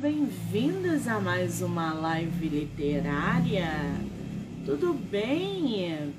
[0.00, 3.68] Bem-vindos a mais uma live literária.
[4.64, 6.14] Tudo bem?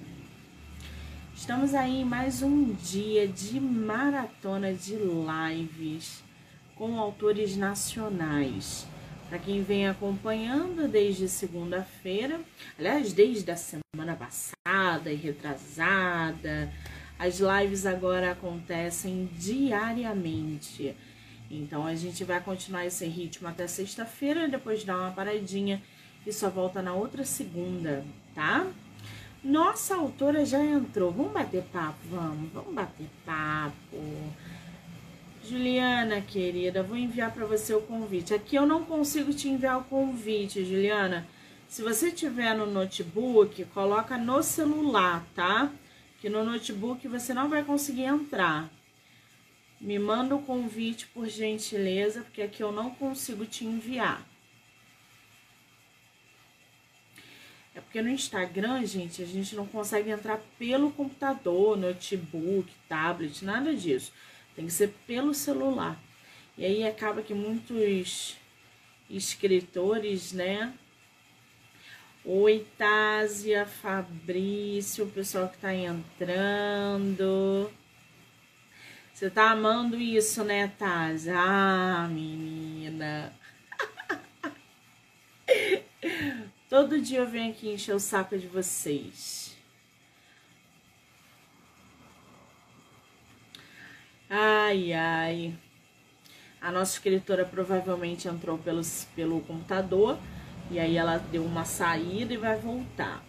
[1.33, 6.21] Estamos aí em mais um dia de maratona de lives
[6.75, 8.85] com autores nacionais.
[9.29, 12.41] Para quem vem acompanhando desde segunda-feira,
[12.77, 16.69] aliás, desde a semana passada e retrasada,
[17.17, 20.93] as lives agora acontecem diariamente.
[21.49, 25.81] Então a gente vai continuar esse ritmo até sexta-feira, depois dar uma paradinha
[26.25, 28.67] e só volta na outra segunda, tá?
[29.43, 31.11] Nossa autora já entrou.
[31.11, 31.97] Vamos bater papo?
[32.11, 33.97] Vamos, vamos bater papo.
[35.43, 38.33] Juliana, querida, vou enviar para você o convite.
[38.33, 41.25] Aqui eu não consigo te enviar o convite, Juliana.
[41.67, 45.71] Se você tiver no notebook, coloca no celular, tá?
[46.19, 48.69] Que no notebook você não vai conseguir entrar.
[49.79, 54.27] Me manda o convite por gentileza, porque aqui eu não consigo te enviar.
[57.73, 63.73] É porque no Instagram, gente, a gente não consegue entrar pelo computador, notebook, tablet, nada
[63.73, 64.11] disso.
[64.53, 65.97] Tem que ser pelo celular.
[66.57, 68.35] E aí acaba que muitos
[69.09, 70.73] escritores, né?
[72.25, 77.71] Oi, Tásia, Fabrício, o pessoal que tá entrando.
[79.19, 81.35] Você tá amando isso, né, Tásia?
[81.37, 83.33] Ah, menina.
[86.69, 89.57] Todo dia eu venho aqui encher o saco de vocês.
[94.29, 95.53] Ai, ai.
[96.61, 98.81] A nossa escritora provavelmente entrou pelo,
[99.17, 100.17] pelo computador
[100.71, 103.21] e aí ela deu uma saída e vai voltar.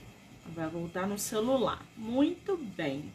[0.55, 1.85] Vai voltar no celular.
[1.97, 3.13] Muito bem.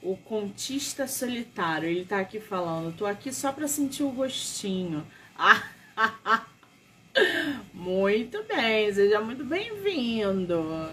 [0.00, 5.04] O contista solitário, ele tá aqui falando, tô aqui só para sentir o gostinho.
[7.74, 10.88] Muito bem, seja muito bem-vindo.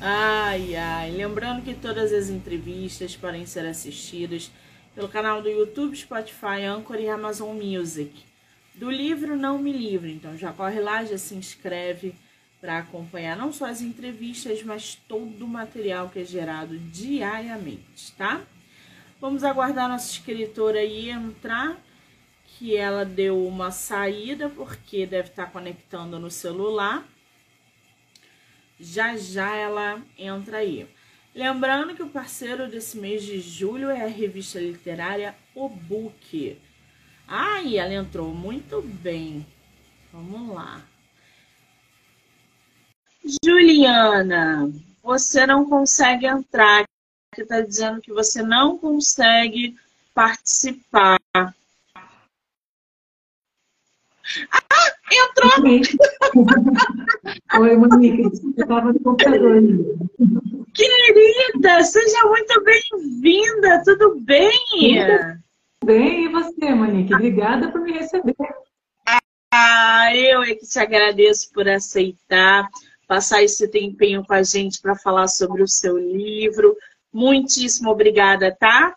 [0.00, 1.10] Ai, ai.
[1.10, 4.50] Lembrando que todas as entrevistas podem ser assistidas
[4.94, 8.12] pelo canal do YouTube, Spotify, Anchor e Amazon Music.
[8.74, 10.12] Do livro Não Me Livre.
[10.12, 12.14] Então já corre lá, já se inscreve
[12.64, 18.40] para acompanhar não só as entrevistas, mas todo o material que é gerado diariamente, tá?
[19.20, 21.78] Vamos aguardar nossa escritora aí entrar
[22.46, 27.06] que ela deu uma saída porque deve estar conectando no celular.
[28.80, 30.88] Já já ela entra aí.
[31.34, 36.58] Lembrando que o parceiro desse mês de julho é a revista literária O Book.
[37.28, 39.46] Ah, e ela entrou muito bem.
[40.10, 40.93] Vamos lá.
[43.44, 44.70] Juliana,
[45.02, 46.84] você não consegue entrar.
[47.34, 49.76] Que está dizendo que você não consegue
[50.14, 51.18] participar.
[51.32, 51.52] Ah,
[55.10, 55.50] entrou!
[57.60, 59.60] Oi, Monique, eu estava no computador.
[60.74, 64.52] Querida, seja muito bem-vinda, tudo bem?
[64.70, 65.40] Tudo
[65.84, 67.14] bem, e você, Monique?
[67.14, 68.34] Obrigada por me receber.
[69.52, 72.68] Ah, eu é que te agradeço por aceitar,
[73.06, 76.76] passar esse tempinho com a gente para falar sobre o seu livro.
[77.12, 78.94] Muitíssimo obrigada, tá?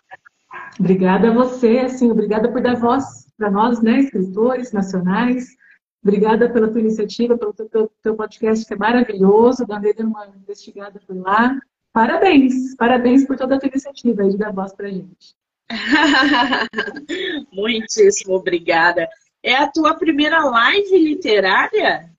[0.80, 3.04] Obrigada a você, assim, obrigada por dar voz
[3.38, 5.56] para nós, né, escritores nacionais.
[6.04, 11.18] Obrigada pela tua iniciativa, pelo teu, teu podcast que é maravilhoso, dando uma investigada por
[11.18, 11.60] lá.
[11.92, 15.36] Parabéns, parabéns por toda a tua iniciativa aí de dar voz para a gente.
[17.52, 19.08] Muitíssimo obrigada.
[19.44, 22.10] É a tua primeira live literária?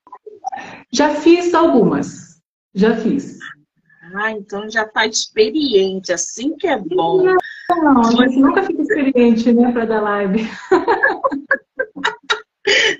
[0.91, 2.41] Já fiz algumas,
[2.73, 3.39] já fiz.
[4.15, 7.23] Ah, então já está experiente, assim que é bom.
[7.69, 10.47] Não, gente nunca fica experiente, né, para dar live.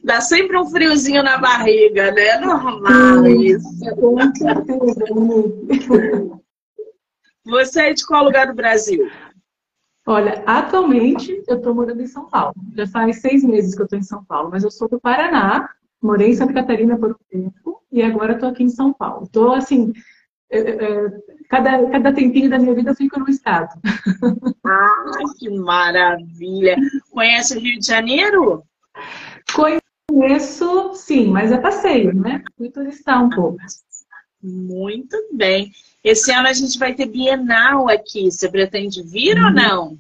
[0.04, 2.40] Dá sempre um friozinho na barriga, né?
[2.40, 3.68] Normal isso.
[3.96, 5.06] Com certeza.
[7.46, 9.10] Você é de qual lugar do Brasil?
[10.08, 12.54] Olha, atualmente eu estou morando em São Paulo.
[12.76, 15.70] Já faz seis meses que eu estou em São Paulo, mas eu sou do Paraná,
[16.02, 19.24] morei em Santa Catarina por um tempo e agora estou aqui em São Paulo.
[19.24, 19.94] Estou assim,
[20.52, 21.10] é, é,
[21.50, 23.70] cada, cada tempinho da minha vida eu fico no estado.
[24.72, 26.78] Ah, que maravilha!
[27.10, 28.62] Conhece o Rio de Janeiro?
[29.56, 32.44] Conheço, sim, mas é passeio, né?
[32.56, 33.58] Fui turistar um pouco.
[34.44, 35.72] Muito bem.
[36.04, 38.30] Esse ano a gente vai ter Bienal aqui.
[38.30, 39.98] Você pretende vir ou não?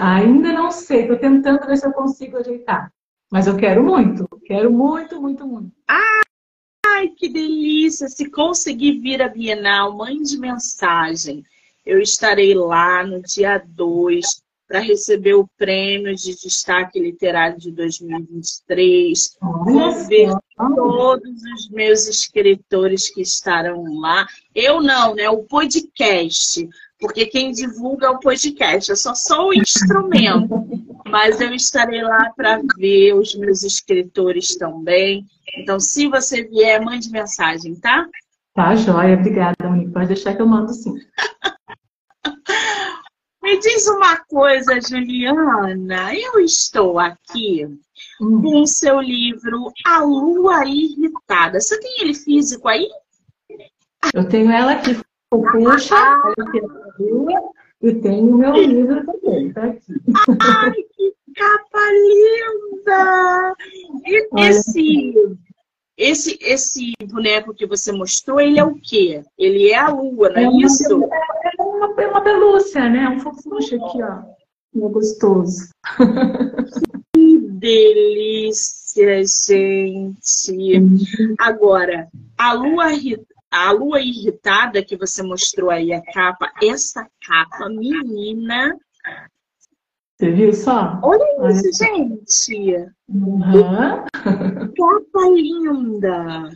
[0.00, 1.02] Ainda não sei.
[1.02, 2.92] Estou tentando ver se eu consigo ajeitar.
[3.30, 4.28] Mas eu quero muito.
[4.44, 5.72] Quero muito, muito, muito.
[5.88, 8.08] Ai, que delícia!
[8.08, 11.44] Se conseguir vir a Bienal, mande mensagem.
[11.84, 14.42] Eu estarei lá no dia 2.
[14.66, 19.36] para receber o prêmio de destaque literário de 2023.
[19.40, 24.26] Vou ver todos os meus escritores que estarão lá.
[24.54, 25.30] Eu não, né?
[25.30, 26.68] O podcast.
[26.98, 28.90] Porque quem divulga é o podcast.
[28.90, 30.66] Eu só sou o instrumento.
[31.08, 35.26] Mas eu estarei lá para ver os meus escritores também.
[35.56, 38.06] Então, se você vier, mande mensagem, tá?
[38.54, 39.14] Tá, joia.
[39.14, 39.92] Obrigada, Monique.
[39.92, 40.94] Pode deixar que eu mando sim.
[43.42, 46.12] Me diz uma coisa, Juliana.
[46.14, 47.64] Eu estou aqui
[48.20, 48.42] hum.
[48.42, 51.60] com o seu livro A Lua Irritada.
[51.60, 52.88] Você tem ele físico aí?
[54.12, 55.00] Eu tenho ela aqui.
[55.42, 56.32] Puxa, ah.
[56.98, 57.52] lua
[57.82, 59.92] e tenho o meu livro também, tá aqui.
[60.40, 63.54] Ai, que capa linda!
[64.06, 65.14] E esse,
[65.96, 69.22] esse, esse boneco que você mostrou, ele é o quê?
[69.38, 70.96] Ele é a lua, não é, é isso?
[70.96, 73.08] Uma, é uma, é uma pelúcia, né?
[73.08, 74.22] Um fofucho aqui, ó.
[74.74, 75.68] Meu gostoso.
[77.14, 81.34] Que delícia, gente!
[81.38, 82.92] Agora, a lua,
[83.50, 88.76] a lua irritada que você mostrou aí, a capa, essa capa, menina,
[90.16, 90.98] você viu só?
[91.02, 92.88] Olha isso, gente!
[93.06, 94.04] Uhum.
[94.74, 96.50] Capa linda!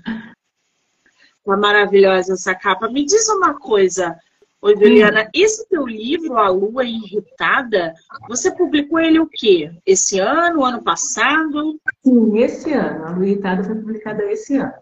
[1.45, 2.89] Tá maravilhosa essa capa.
[2.89, 4.17] Me diz uma coisa,
[4.63, 5.31] Oi, Juliana, hum.
[5.35, 7.93] esse teu livro, A Lua Irritada,
[8.29, 9.71] você publicou ele o quê?
[9.85, 11.79] Esse ano, ano passado?
[12.03, 13.05] Sim, esse ano.
[13.05, 14.73] A Lua Irritada foi publicada esse ano.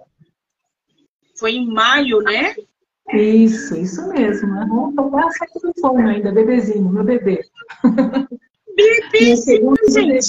[1.39, 2.55] Foi em maio, né?
[3.13, 4.49] Isso, isso mesmo.
[4.49, 7.45] Vamos tomar saindo do forno ainda, bebezinho, meu bebê.
[8.77, 10.23] Bebezinho, gente.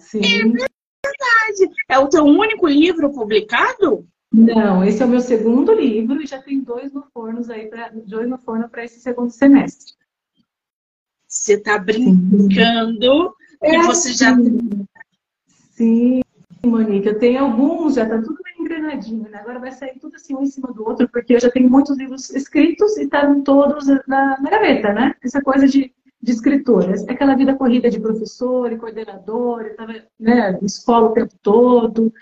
[0.00, 0.20] Sim.
[0.20, 1.74] É verdade.
[1.88, 4.06] É o teu único livro publicado?
[4.32, 7.90] Não, esse é o meu segundo livro e já tem dois no forno aí para
[7.94, 9.94] dois no forno para esse segundo semestre.
[11.26, 13.58] Você está brincando Sim.
[13.62, 14.36] e é você já
[15.72, 16.20] Sim,
[16.64, 18.38] Monique, eu tenho alguns, já está tudo
[18.80, 19.38] né?
[19.40, 21.96] Agora vai sair tudo assim um em cima do outro, porque eu já tenho muitos
[21.96, 25.14] livros escritos e estão todos na, na gaveta, né?
[25.22, 26.32] Essa coisa de de.
[27.08, 32.12] É aquela vida corrida de professor e coordenador, estava né, escola o tempo todo.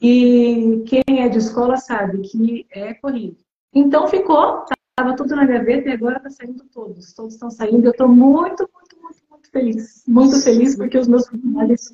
[0.00, 3.36] E quem é de escola sabe que é corrido.
[3.72, 7.12] Então ficou, estava tudo na gaveta e agora está saindo todos.
[7.12, 7.86] Todos estão saindo.
[7.86, 10.04] Eu estou muito, muito, muito, muito feliz.
[10.06, 11.92] Muito feliz porque os meus funcionários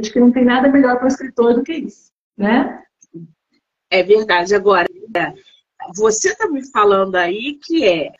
[0.00, 2.82] acho que não tem nada melhor para o escritor do que isso, né?
[3.94, 4.56] É verdade.
[4.56, 4.88] Agora,
[5.94, 8.10] você está me falando aí que é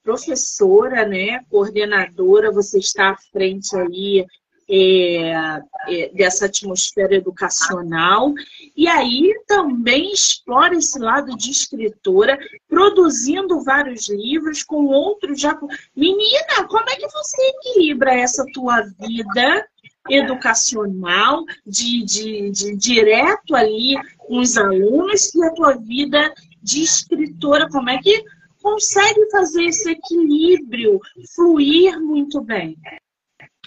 [0.00, 4.24] professora, né, coordenadora, você está à frente aí
[4.68, 8.32] é, é, dessa atmosfera educacional.
[8.76, 12.38] E aí também explora esse lado de escritora,
[12.68, 15.58] produzindo vários livros com outros já.
[15.96, 19.66] Menina, como é que você equilibra essa tua vida
[20.08, 26.32] educacional, de, de, de direto ali com os alunos, e a tua vida
[26.62, 27.68] de escritora?
[27.70, 28.24] Como é que
[28.62, 31.00] consegue fazer esse equilíbrio
[31.34, 32.76] fluir muito bem?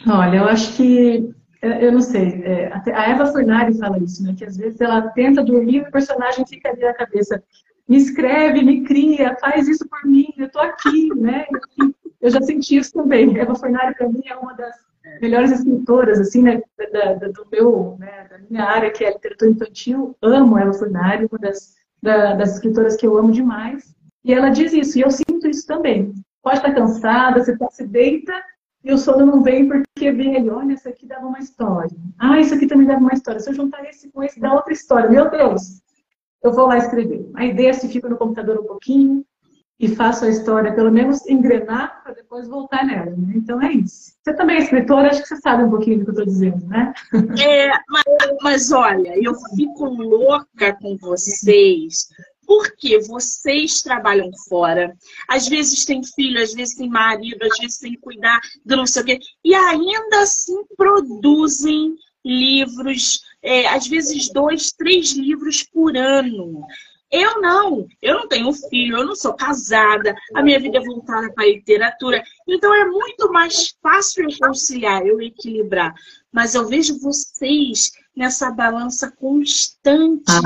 [0.06, 4.36] Olha, eu acho que, eu não sei, é, a Eva Fornari fala isso, né?
[4.38, 7.44] Que às vezes ela tenta dormir e o personagem fica ali na cabeça.
[7.88, 11.46] Me escreve, me cria, faz isso por mim, eu tô aqui, né?
[12.22, 13.38] Eu já senti isso também.
[13.40, 14.76] Eva Fornari, para mim, é uma das
[15.22, 16.62] melhores escritoras, assim, né?
[16.92, 18.28] Da, da, do meu, né?
[18.30, 20.16] da minha área, que é a literatura infantil.
[20.22, 23.96] Amo Eva Fornari, uma das, da, das escritoras que eu amo demais.
[24.24, 26.14] E ela diz isso, e eu sinto isso também.
[26.44, 28.34] Pode estar cansada, você tá, se deita
[28.88, 31.92] e o sono não vem porque vem ali, olha, isso aqui dava uma história.
[32.18, 33.42] Ah, isso aqui também dava uma história.
[33.42, 35.10] Se eu juntar esse com esse, dá outra história.
[35.10, 35.82] Meu Deus!
[36.42, 37.30] Eu vou lá escrever.
[37.36, 39.26] A ideia é se fica no computador um pouquinho
[39.78, 43.12] e faço a história, pelo menos engrenar, para depois voltar nela.
[43.12, 43.34] Né?
[43.36, 44.14] Então é isso.
[44.24, 46.66] Você também é escritora, acho que você sabe um pouquinho do que eu estou dizendo,
[46.68, 46.94] né?
[47.46, 48.04] É, mas,
[48.42, 52.08] mas olha, eu fico louca com vocês,
[52.48, 54.96] porque vocês trabalham fora,
[55.28, 58.86] às vezes tem filho, às vezes tem marido, às vezes tem que cuidar do não
[58.86, 61.94] sei o quê, e ainda assim produzem
[62.26, 66.66] livros, é, às vezes dois, três livros por ano.
[67.10, 71.32] Eu não, eu não tenho filho, eu não sou casada, a minha vida é voltada
[71.34, 75.94] para a literatura, então é muito mais fácil eu conciliar, eu equilibrar.
[76.34, 80.42] Mas eu vejo vocês nessa balança constante, ah.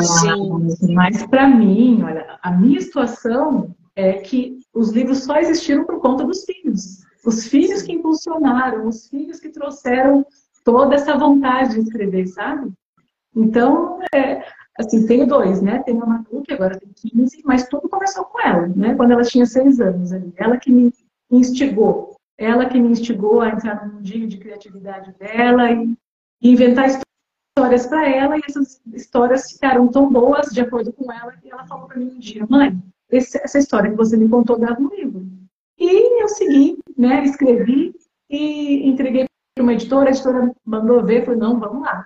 [0.94, 6.24] Mas para mim, olha, a minha situação é que os livros só existiram por conta
[6.24, 7.02] dos filhos.
[7.26, 10.26] Os filhos que impulsionaram, os filhos que trouxeram
[10.66, 12.72] toda essa vontade de escrever, sabe?
[13.36, 14.44] Então, é,
[14.78, 15.82] assim, tenho dois, né?
[15.84, 18.96] Tenho a Manu, que agora tem 15, mas tudo começou com ela, né?
[18.96, 20.34] Quando ela tinha seis anos ali.
[20.36, 20.94] Ela que me
[21.32, 22.12] instigou
[22.42, 25.96] ela que me instigou a entrar no mundinho de criatividade dela e,
[26.42, 27.11] e inventar histórias
[27.54, 31.88] para ela, e essas histórias ficaram tão boas de acordo com ela, que ela falou
[31.88, 32.78] para mim um dia, mãe,
[33.12, 35.26] essa história que você me contou dava um livro.
[35.78, 37.94] E eu segui, né, escrevi
[38.30, 42.06] e entreguei para uma editora, a editora mandou ver, falou, não, vamos lá.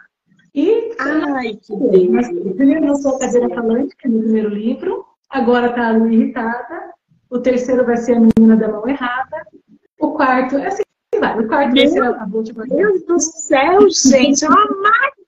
[0.54, 2.54] E Ai, que delícia.
[2.56, 6.94] primeiro lançou a Cadeira Falante, que é meu primeiro livro, agora está a Irritada,
[7.30, 9.46] o terceiro vai ser a Menina da Mão Errada,
[10.00, 10.84] o quarto, assim
[11.20, 12.66] vai, o quarto vai ser a, a última.
[12.68, 14.66] Meu Deus do céu, gente, é uma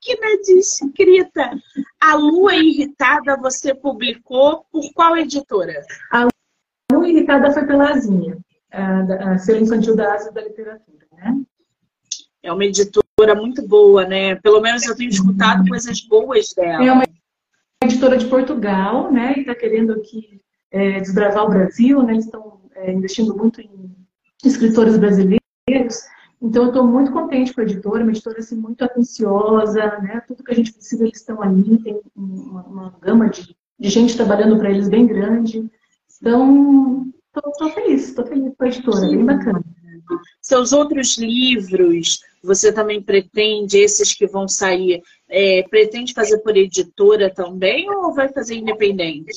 [0.08, 1.50] máquina de escrita.
[2.00, 5.82] A Lua Irritada você publicou por qual editora?
[6.10, 6.28] A
[6.92, 8.38] Lua Irritada foi pela Azinha,
[8.72, 11.40] a, a Selo Infantil da Asa da Literatura, né?
[12.42, 14.36] É uma editora muito boa, né?
[14.36, 16.84] Pelo menos eu tenho escutado coisas boas dela.
[16.84, 17.04] É uma
[17.82, 19.34] editora de Portugal, né?
[19.36, 22.12] E está querendo aqui é, desbravar o Brasil, né?
[22.12, 23.94] Eles estão é, investindo muito em
[24.44, 25.40] escritores brasileiros.
[26.40, 30.22] Então, eu estou muito contente com a editora, uma editora assim, muito atenciosa, né?
[30.26, 34.16] Tudo que a gente precisa, eles estão ali, tem uma, uma gama de, de gente
[34.16, 35.68] trabalhando para eles bem grande.
[36.20, 39.16] Então, estou feliz, estou feliz com a editora, Sim.
[39.16, 39.64] bem bacana.
[40.40, 47.32] Seus outros livros, você também pretende, esses que vão sair, é, pretende fazer por editora
[47.32, 49.32] também ou vai fazer independente?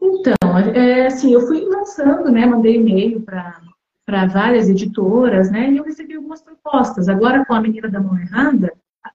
[0.00, 2.46] Então, é, assim, eu fui lançando, né?
[2.46, 3.60] Mandei e-mail para
[4.06, 5.70] várias editoras, né?
[5.70, 7.08] E eu recebi algumas propostas.
[7.08, 8.72] Agora, com a Menina da Mão Errada,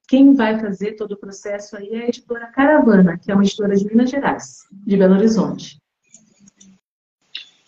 [0.07, 3.75] quem vai fazer todo o processo aí é a editora Caravana, que é uma editora
[3.75, 5.81] de Minas Gerais, de Belo Horizonte.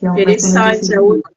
[0.01, 0.93] É Interessante.
[0.93, 1.31] É outra,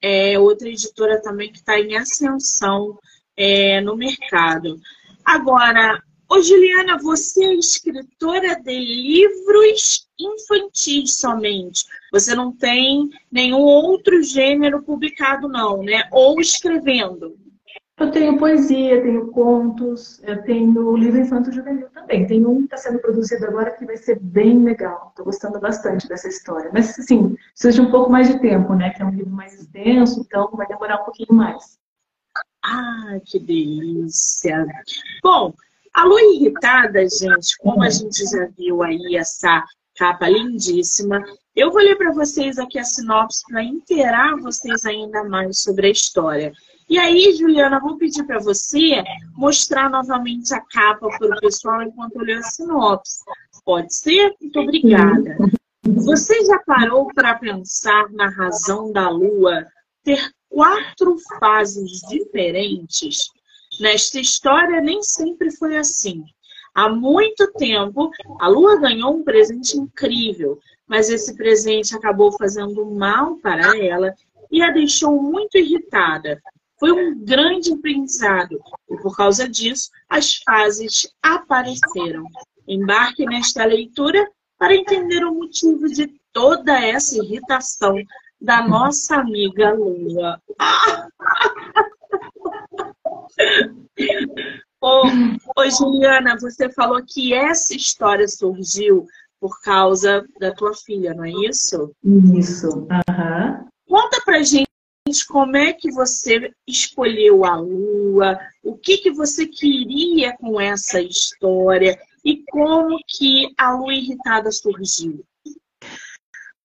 [0.00, 2.98] é outra editora também que está em ascensão
[3.36, 4.78] é, no mercado.
[5.24, 6.02] Agora,
[6.34, 11.84] Ô, Juliana, você é escritora de livros infantis somente.
[12.10, 16.08] Você não tem nenhum outro gênero publicado, não, né?
[16.10, 17.36] Ou escrevendo.
[18.00, 22.26] Eu tenho poesia, tenho contos, eu tenho livro infanto-juvenil também.
[22.26, 25.10] Tem um que está sendo produzido agora que vai ser bem legal.
[25.10, 26.68] Estou gostando bastante dessa história.
[26.74, 28.90] Mas, assim, precisa de um pouco mais de tempo, né?
[28.90, 31.78] Que é um livro mais extenso, então vai demorar um pouquinho mais.
[32.64, 34.66] Ah, que delícia!
[35.22, 35.54] Bom,
[35.94, 39.64] a lua irritada, gente, como a gente já viu aí essa
[39.96, 41.22] capa lindíssima,
[41.54, 45.90] eu vou ler para vocês aqui a sinopse para inteirar vocês ainda mais sobre a
[45.90, 46.52] história.
[46.88, 49.02] E aí, Juliana, vou pedir para você
[49.36, 53.20] mostrar novamente a capa para o pessoal enquanto eu leio a sinopse.
[53.64, 54.34] Pode ser?
[54.40, 55.38] Muito obrigada.
[55.84, 59.64] Você já parou para pensar na razão da Lua
[60.02, 63.30] ter quatro fases diferentes?
[63.80, 66.24] Nesta história nem sempre foi assim.
[66.74, 73.36] Há muito tempo, a Lua ganhou um presente incrível, mas esse presente acabou fazendo mal
[73.36, 74.12] para ela
[74.50, 76.40] e a deixou muito irritada.
[76.78, 82.24] Foi um grande aprendizado e, por causa disso, as fases apareceram.
[82.66, 84.28] Embarque nesta leitura
[84.58, 87.96] para entender o motivo de toda essa irritação
[88.40, 90.40] da nossa amiga Lua.
[94.80, 95.02] ô,
[95.56, 99.06] ô, Juliana, você falou que essa história surgiu
[99.40, 101.92] por causa da tua filha, não é isso?
[102.02, 102.68] Isso.
[102.78, 103.68] Uhum.
[103.86, 104.68] Conta pra gente
[105.28, 111.98] como é que você escolheu a lua, o que, que você queria com essa história
[112.24, 115.22] e como que a lua irritada surgiu.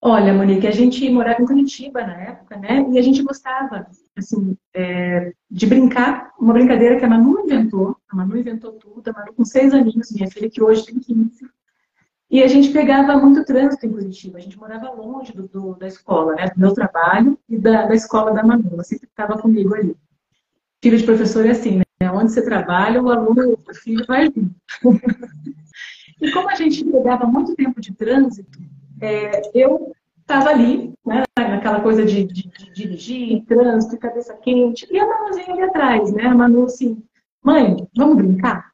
[0.01, 2.88] Olha, Monique, a gente morava em Curitiba na época, né?
[2.89, 6.32] E a gente gostava, assim, é, de brincar.
[6.39, 7.98] Uma brincadeira que a Manu inventou.
[8.08, 9.10] A Manu inventou tudo.
[9.10, 11.46] A Manu com seis aninhos, minha filha que hoje tem 15.
[12.32, 14.38] E a gente pegava muito trânsito em Curitiba.
[14.38, 16.48] A gente morava longe do, do da escola, né?
[16.48, 18.70] Do meu trabalho e da, da escola da Manu.
[18.72, 19.98] Ela sempre estava comigo ali.
[20.82, 22.10] Filho de professor é assim, né?
[22.10, 24.50] Onde você trabalha, o aluno, o filho vai vir.
[26.22, 28.60] e como a gente pegava muito tempo de trânsito,
[29.01, 29.91] é, eu
[30.22, 35.53] estava ali, né, naquela coisa de, de, de, dirigir, trânsito, cabeça quente, e a Manuzinha
[35.53, 36.27] ali atrás, né?
[36.27, 37.03] A Manu assim,
[37.44, 38.70] mãe, vamos brincar?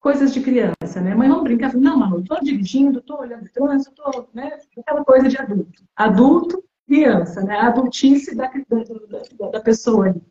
[0.00, 1.14] Coisas de criança, né?
[1.14, 1.74] Mãe, vamos brincar?
[1.74, 4.58] Não, Manu, estou dirigindo, estou olhando o trânsito, tô, né?
[4.78, 5.82] Aquela coisa de adulto.
[5.96, 7.56] Adulto, criança, né?
[7.56, 10.22] A adultice da, da, da pessoa ali.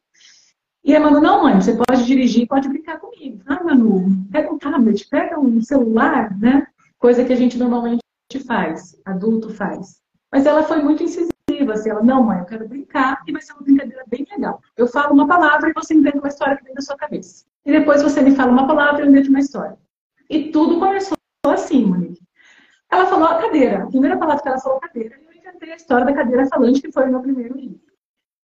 [0.83, 3.41] E a Manu, não, mãe, você pode dirigir, pode brincar comigo.
[3.45, 6.65] Ah, Manu, pega um tablet, pega um celular, né?
[6.97, 8.00] Coisa que a gente normalmente
[8.39, 10.01] faz, adulto faz.
[10.31, 13.53] Mas ela foi muito incisiva, assim, ela, não, mãe, eu quero brincar e vai ser
[13.53, 14.61] uma brincadeira bem legal.
[14.77, 17.45] Eu falo uma palavra e você inventa uma história que vem da sua cabeça.
[17.65, 19.77] E depois você me fala uma palavra e eu invento uma história.
[20.29, 22.21] E tudo começou assim, Monique.
[22.89, 23.83] Ela falou a cadeira.
[23.83, 26.81] A primeira palavra que ela falou cadeira, e eu inventei a história da cadeira falante,
[26.81, 27.79] que foi o meu primeiro livro.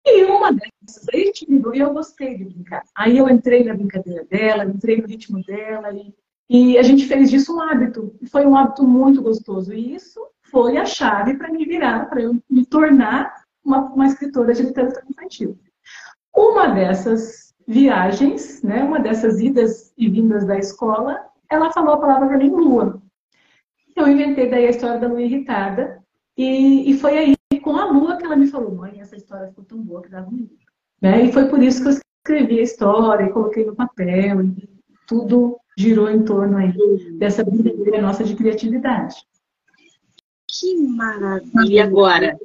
[0.04, 2.82] E uma dessas aí brigou e eu gostei de brincar.
[2.94, 6.12] Aí eu entrei na brincadeira dela, entrei no ritmo dela e,
[6.54, 8.14] e a gente fez disso um hábito.
[8.30, 9.72] Foi um hábito muito gostoso.
[9.72, 13.32] E isso foi a chave para me virar, para eu me tornar
[13.64, 15.58] uma, uma escritora de literatura infantil.
[16.36, 22.28] Uma dessas viagens, né, uma dessas idas e vindas da escola, ela falou a palavra
[22.28, 23.00] para mim, lua.
[23.96, 26.04] Eu inventei daí a história da lua irritada,
[26.36, 29.64] e, e foi aí com a lua que ela me falou, mãe, essa história ficou
[29.64, 30.56] tão boa que dava um livro.
[31.00, 31.24] Né?
[31.24, 34.68] E foi por isso que eu escrevi a história e coloquei no papel, e
[35.06, 36.72] tudo girou em torno aí
[37.18, 39.16] dessa brincadeira nossa de criatividade.
[40.46, 41.84] Que maravilha!
[41.84, 42.38] Agora,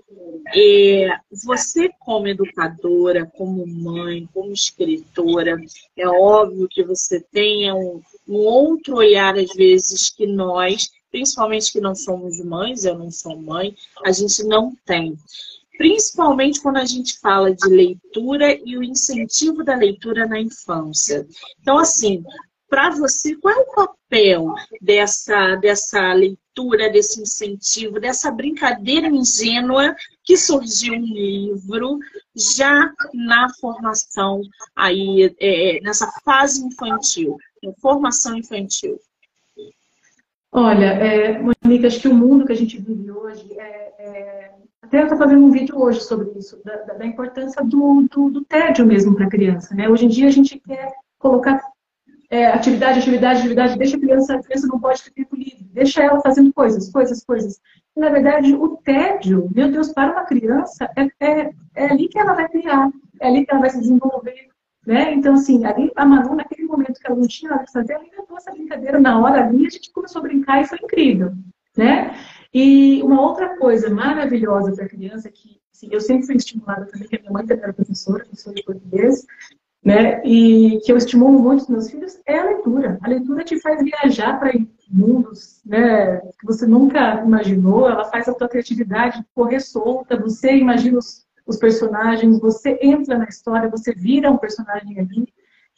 [0.55, 1.09] é,
[1.45, 5.59] você como educadora, como mãe, como escritora,
[5.97, 11.81] é óbvio que você tenha um, um outro olhar às vezes que nós principalmente que
[11.81, 15.17] não somos mães, eu não sou mãe, a gente não tem.
[15.77, 21.27] Principalmente quando a gente fala de leitura e o incentivo da leitura na infância.
[21.61, 22.23] Então, assim,
[22.69, 30.35] para você, qual é o papel dessa, dessa leitura, desse incentivo, dessa brincadeira ingênua que
[30.35, 31.99] surgiu um livro
[32.35, 34.41] já na formação
[34.75, 37.37] aí, é, nessa fase infantil,
[37.81, 38.99] formação infantil?
[40.51, 44.51] Olha, é, Monique, acho que o mundo que a gente vive hoje é, é...
[44.81, 48.45] Até eu estou fazendo um vídeo hoje sobre isso, da, da importância do, do, do,
[48.45, 49.75] tédio mesmo para a criança.
[49.75, 49.89] Né?
[49.89, 51.61] Hoje em dia a gente quer colocar
[52.29, 56.03] é, atividade, atividade, atividade, deixa a criança, a criança não pode ter tempo livre, deixa
[56.03, 57.59] ela fazendo coisas, coisas, coisas.
[57.95, 62.19] E, na verdade, o tédio, meu Deus, para uma criança, é, é, é ali que
[62.19, 62.89] ela vai criar,
[63.21, 64.49] é ali que ela vai se desenvolver,
[64.85, 65.13] né?
[65.13, 68.05] Então, assim, ali a Manu, naquele momento que ela não tinha nada que fazer, ela
[68.05, 71.31] inventou essa brincadeira na hora ali, a gente começou a brincar e foi incrível,
[71.77, 72.13] né?
[72.53, 77.07] E uma outra coisa maravilhosa para a criança, que assim, eu sempre fui estimulada também,
[77.07, 79.25] que a minha mãe também era professora, professora de português,
[79.83, 80.21] né?
[80.25, 82.97] E que eu estimulo muito os meus filhos, é a leitura.
[83.01, 84.53] A leitura te faz viajar para
[84.89, 86.17] mundos, né?
[86.39, 91.57] Que você nunca imaginou, ela faz a tua criatividade correr solta, você imagina os os
[91.57, 95.27] personagens, você entra na história, você vira um personagem ali.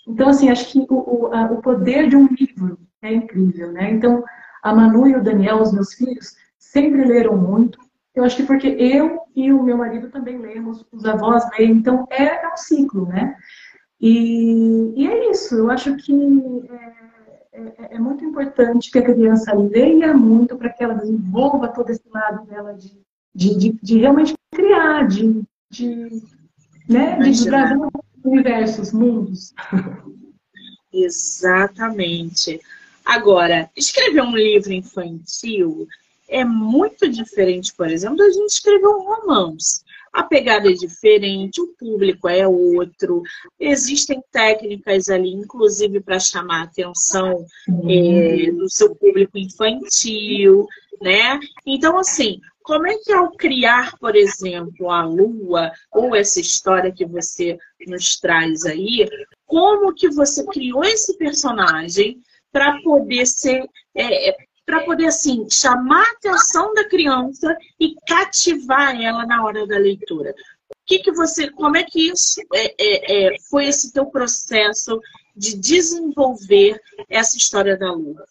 [0.07, 3.91] Então, assim, acho que o, o, a, o poder de um livro é incrível, né?
[3.91, 4.23] Então,
[4.63, 7.77] a Manu e o Daniel, os meus filhos, sempre leram muito.
[8.15, 12.07] Eu acho que porque eu e o meu marido também lemos, os avós leem, então
[12.09, 13.35] é, é um ciclo, né?
[13.99, 16.13] E, e, é isso, eu acho que
[16.69, 21.89] é, é, é muito importante que a criança leia muito para que ela desenvolva todo
[21.89, 22.97] esse lado dela de,
[23.35, 26.23] de, de, de realmente criar, de, de,
[26.87, 27.89] né, de desbravar
[28.23, 29.53] universos, mundos.
[30.93, 32.59] Exatamente.
[33.05, 35.87] Agora, escrever um livro infantil
[36.27, 39.81] é muito diferente, por exemplo, da gente escrever um romance.
[40.13, 43.21] A pegada é diferente, o público é outro,
[43.59, 47.45] existem técnicas ali, inclusive para chamar a atenção
[47.87, 50.67] é, do seu público infantil,
[51.01, 51.39] né?
[51.65, 57.05] Então, assim, como é que ao criar, por exemplo, a lua, ou essa história que
[57.05, 59.07] você nos traz aí,
[59.45, 63.67] como que você criou esse personagem para poder ser.
[63.95, 69.79] É, para poder assim chamar a atenção da criança e cativar ela na hora da
[69.79, 70.29] leitura.
[70.69, 74.99] O que, que você, como é que isso é, é, é, foi esse teu processo
[75.35, 76.79] de desenvolver
[77.09, 78.23] essa história da lua?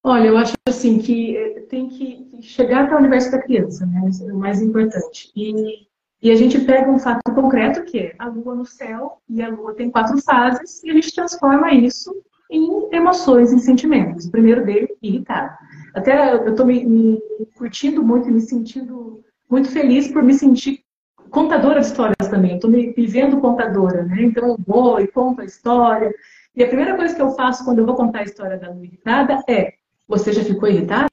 [0.00, 4.08] Olha, eu acho assim que eh, tem que chegar até o universo da criança, né?
[4.08, 5.32] Isso é o mais importante.
[5.34, 5.88] E,
[6.22, 9.48] e a gente pega um fato concreto que é a lua no céu, e a
[9.48, 12.14] lua tem quatro fases, e a gente transforma isso
[12.50, 14.26] em emoções, em sentimentos.
[14.26, 15.54] O primeiro dele, irritado.
[15.94, 17.20] Até eu estou me, me
[17.56, 20.84] curtindo muito me sentindo muito feliz por me sentir
[21.30, 22.56] contadora de histórias também.
[22.56, 24.22] Estou me, me vendo contadora, né?
[24.22, 26.12] Então eu vou e conto a história.
[26.54, 28.84] E a primeira coisa que eu faço quando eu vou contar a história da lua
[28.84, 29.74] irritada é
[30.08, 31.10] você já ficou irritado?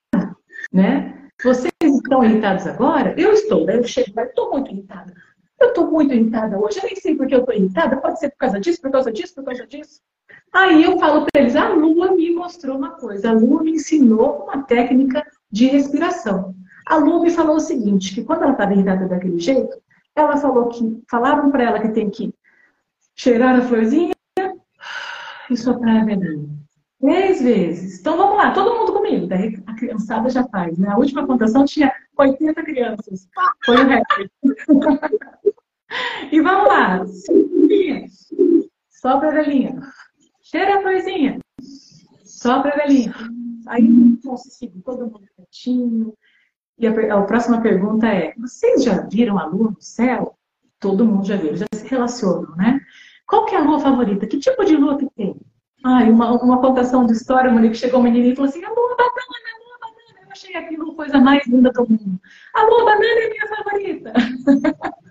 [0.71, 1.29] Né?
[1.43, 3.13] Vocês estão irritados agora?
[3.17, 3.77] Eu estou, né?
[3.77, 5.13] Eu chego lá, estou muito irritada.
[5.59, 6.79] Eu estou muito irritada hoje.
[6.79, 7.97] Eu nem sei por que eu estou irritada.
[7.97, 10.01] Pode ser por causa disso, por causa disso, por causa disso.
[10.51, 13.29] Aí eu falo para eles: a Lua me mostrou uma coisa.
[13.29, 16.55] A Lua me ensinou uma técnica de respiração.
[16.85, 19.81] A Lua me falou o seguinte: que quando ela estava irritada daquele jeito,
[20.15, 22.33] ela falou que falavam para ela que tem que
[23.15, 24.13] cheirar a florzinha
[25.49, 26.49] e soprar a veninha.
[26.99, 27.99] Três vezes.
[27.99, 29.27] Então vamos lá, todo mundo comigo.
[29.27, 30.77] Daí a criançada já faz.
[30.77, 30.87] Né?
[30.89, 33.27] A última contação tinha 80 crianças.
[33.65, 34.31] Foi o recorde.
[36.31, 37.05] e vamos lá.
[38.89, 39.79] Sopra a velhinha.
[40.41, 41.39] Cheira a florzinha.
[42.23, 43.13] Sopra a velhinha.
[43.67, 43.87] Aí
[44.23, 46.13] consigo todo mundo quietinho.
[46.77, 50.37] E a, a próxima pergunta é: vocês já viram a lua no céu?
[50.83, 52.81] todo mundo já viu, já se relacionam, né?
[53.25, 54.27] Qual que é a lua favorita?
[54.27, 55.33] Que tipo de lua que tem?
[55.81, 58.69] Ah, uma, uma contação de história, uma que chegou uma menina e falou assim, a
[58.69, 60.25] lua banana, a lua banana.
[60.25, 62.19] Eu achei aquilo coisa mais linda do mundo.
[62.53, 64.13] A lua banana é minha favorita.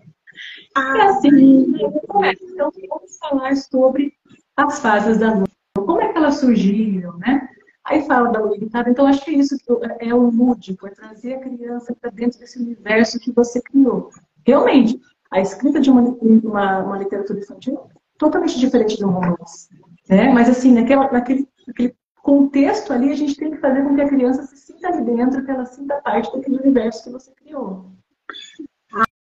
[0.74, 4.12] Ah, é assim, então vamos falar sobre
[4.56, 5.48] as fases da lua.
[5.76, 7.48] Como é que elas surgiram, né?
[7.84, 10.90] Aí fala da lua habitada, então acho que é isso que é o lúdico, é
[10.90, 14.10] trazer a criança para dentro desse universo que você criou.
[14.46, 19.68] Realmente, a escrita de uma, uma, uma literatura infantil é totalmente diferente do romance.
[20.08, 20.30] Né?
[20.32, 24.08] Mas assim, naquela, naquele, naquele contexto ali, a gente tem que fazer com que a
[24.08, 27.86] criança se sinta ali dentro, que ela sinta parte daquele universo que você criou.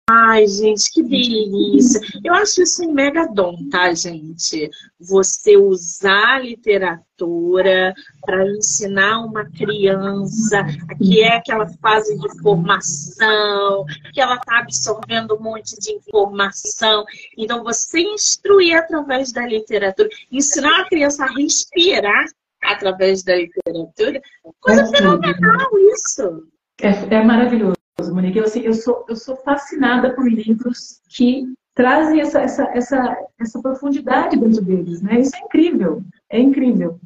[0.09, 1.99] Ai, gente, que delícia.
[2.23, 4.69] Eu acho isso um mega dom, tá, gente?
[4.97, 10.63] Você usar a literatura para ensinar uma criança
[10.97, 17.03] que é aquela fase de formação, que ela está absorvendo um monte de informação.
[17.37, 22.27] Então, você instruir através da literatura, ensinar a criança a respirar
[22.63, 24.21] através da literatura,
[24.61, 26.47] coisa é fenomenal isso.
[26.81, 27.77] É, é maravilhoso.
[28.05, 28.37] Monique.
[28.37, 33.61] Eu, assim, eu, sou, eu sou fascinada por livros que trazem essa, essa, essa, essa
[33.61, 35.19] profundidade dentro deles, né?
[35.19, 36.99] Isso é incrível, é incrível.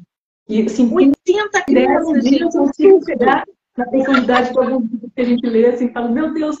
[0.48, 3.44] E, assim, 80 crianças, gente, eu consigo chegar
[3.76, 6.58] na profundidade de algum livro que a gente lê, assim, fala, meu Deus,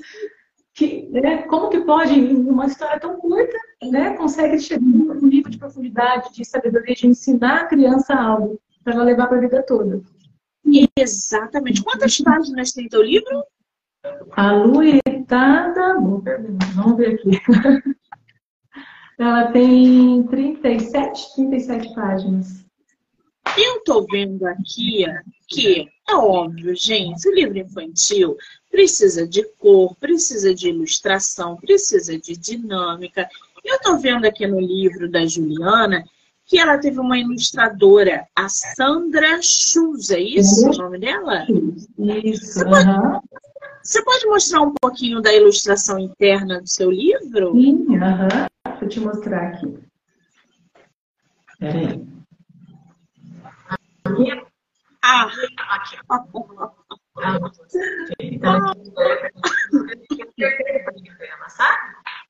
[0.72, 5.50] que, né, como que pode, em uma história tão curta, né, consegue chegar num nível
[5.50, 9.62] de profundidade, de sabedoria, de ensinar a criança algo, para ela levar para a vida
[9.62, 10.00] toda.
[10.96, 11.82] Exatamente.
[11.82, 13.44] Quantas páginas tem teu livro?
[14.32, 17.30] A Luetada, vamos ver aqui.
[19.18, 22.64] Ela tem 37, 37 páginas.
[23.56, 25.04] Eu estou vendo aqui
[25.46, 28.36] que é óbvio, gente, o livro infantil
[28.70, 33.28] precisa de cor, precisa de ilustração, precisa de dinâmica.
[33.62, 36.02] Eu estou vendo aqui no livro da Juliana
[36.44, 41.46] que ela teve uma ilustradora, a Sandra Schulz, é isso o nome dela?
[41.98, 42.58] Isso.
[42.58, 42.88] Você, pode,
[43.82, 47.52] você pode mostrar um pouquinho da ilustração interna do seu livro?
[47.52, 48.46] Sim, aham.
[48.78, 49.78] Vou te mostrar aqui.
[51.58, 52.06] Peraí.
[55.04, 55.28] Ah,
[55.70, 55.96] aqui.
[58.20, 58.72] Então,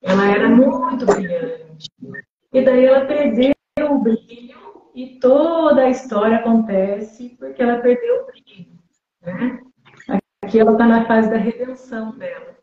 [0.01, 1.91] ela era muito brilhante.
[2.51, 3.53] E daí ela perdeu
[3.89, 4.59] o brilho
[4.93, 8.79] e toda a história acontece porque ela perdeu o brilho.
[9.21, 9.59] Né?
[10.53, 12.55] Aqui ela está na fase da redenção dela,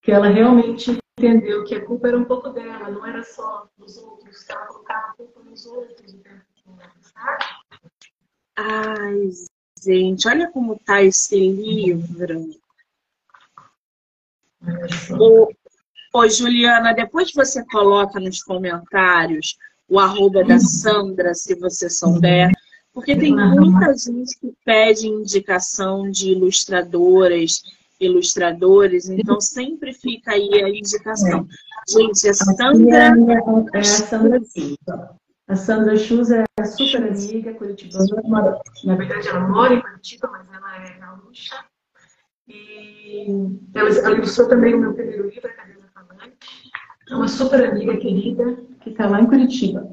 [0.00, 3.98] que ela realmente entendeu que a culpa era um pouco dela, não era só dos
[3.98, 6.16] outros, que ela colocava a culpa nos outros.
[7.02, 7.44] Sabe?
[8.56, 9.28] Ai,
[9.78, 12.48] gente, olha como tá esse livro.
[15.20, 15.52] Ô,
[16.14, 22.50] ô, Juliana, depois você coloca nos comentários o arroba da Sandra, se você souber.
[22.94, 27.60] Porque tem muita gente que pede indicação de ilustradoras,
[28.00, 31.46] ilustradores, então sempre fica aí a indicação.
[31.88, 33.14] Gente, a Sandra.
[33.74, 34.40] É, a Sandra
[35.48, 38.60] A Sandra Schultz é super amiga, curitibana.
[38.84, 41.64] Na verdade, ela mora em Curitiba, mas ela é gaúcha.
[42.46, 43.26] E
[43.74, 46.70] ela, ela ilustrou também o meu primeiro livro, A Cadeira Falante.
[47.10, 49.90] É uma super amiga querida que está lá em Curitiba.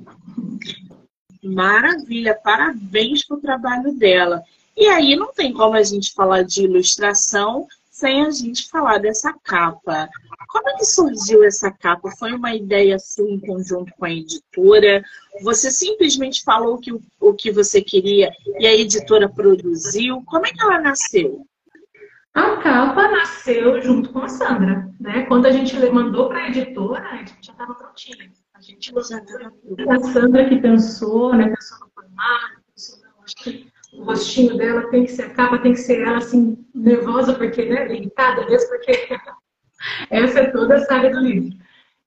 [1.43, 4.43] Maravilha, parabéns pro trabalho dela.
[4.77, 9.33] E aí não tem como a gente falar de ilustração sem a gente falar dessa
[9.43, 10.09] capa.
[10.47, 12.09] Como é que surgiu essa capa?
[12.17, 15.03] Foi uma ideia sua em conjunto com a editora?
[15.43, 20.23] Você simplesmente falou que, o que você queria e a editora produziu?
[20.25, 21.45] Como é que ela nasceu?
[22.33, 23.07] A capa
[23.51, 25.23] nasceu junto com a Sandra, né?
[25.23, 28.31] Quando a gente mandou para a editora, a gente já estava prontinha.
[28.53, 31.49] A gente a Sandra que pensou, né?
[31.49, 35.59] Pensou no formato, pensou, não, acho que o rostinho dela tem que ser, a capa
[35.59, 37.87] tem que ser ela assim, nervosa, porque, né?
[37.87, 38.91] Limitada mesmo, porque
[40.09, 41.57] essa é toda a saga do livro.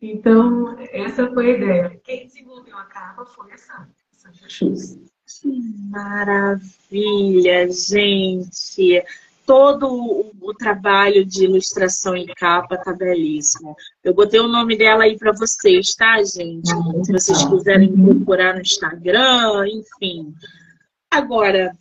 [0.01, 2.01] Então, essa foi a ideia.
[2.05, 4.99] Quem desenvolveu a capa foi a Sandra, Sandra Schultz.
[5.27, 5.49] Que
[5.91, 9.03] maravilha, gente!
[9.47, 13.77] Todo o, trabalho de ilustração em capa tá belíssimo.
[14.03, 16.69] Eu botei o nome dela aí para vocês, tá, gente?
[17.05, 20.35] Se vocês quiserem procurar no Instagram, enfim.
[21.11, 21.77] Agora,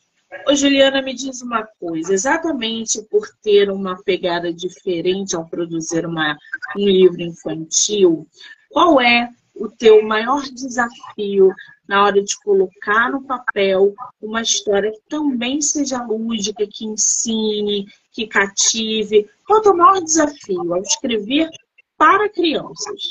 [0.47, 2.13] ô Juliana, me diz uma coisa.
[2.13, 6.37] Exatamente por ter uma pegada diferente ao produzir uma,
[6.75, 8.27] um livro infantil,
[8.69, 11.53] qual é o teu maior desafio
[11.87, 18.27] na hora de colocar no papel uma história que também seja lúdica, que ensine, que
[18.27, 19.29] cative.
[19.45, 21.49] Qual é o maior desafio ao escrever
[21.97, 23.01] para crianças?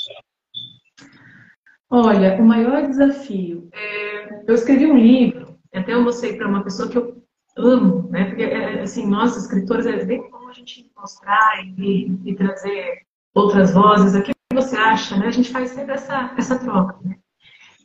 [1.89, 4.43] Olha, o maior desafio é...
[4.47, 7.23] Eu escrevi um livro, até eu mostrei para uma pessoa que eu
[7.57, 8.25] amo, né?
[8.25, 13.73] Porque, é, assim, nós, escritores, é bem bom a gente mostrar e, e trazer outras
[13.73, 15.27] vozes, aquilo que você acha, né?
[15.27, 17.17] A gente faz sempre essa, essa troca, né?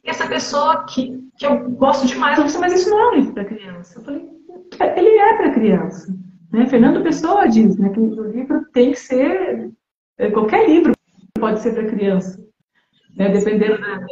[0.09, 3.35] Essa pessoa que, que eu gosto demais, eu disse, mas isso não é um livro
[3.35, 3.99] para criança.
[3.99, 4.29] Eu falei,
[4.97, 6.17] ele é para criança.
[6.51, 6.67] Né?
[6.67, 9.71] Fernando Pessoa diz né, que o livro tem que ser,
[10.17, 10.93] é, qualquer livro
[11.39, 12.43] pode ser para criança.
[13.17, 13.29] Né?
[13.29, 14.07] Dependendo da,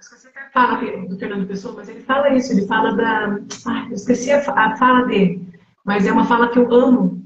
[0.00, 3.38] Esqueci até a fala do Fernando Pessoa, mas ele fala isso, ele fala da.
[3.66, 5.48] Ah, eu esqueci a, a, fala dele,
[5.84, 7.24] mas é uma fala que eu amo.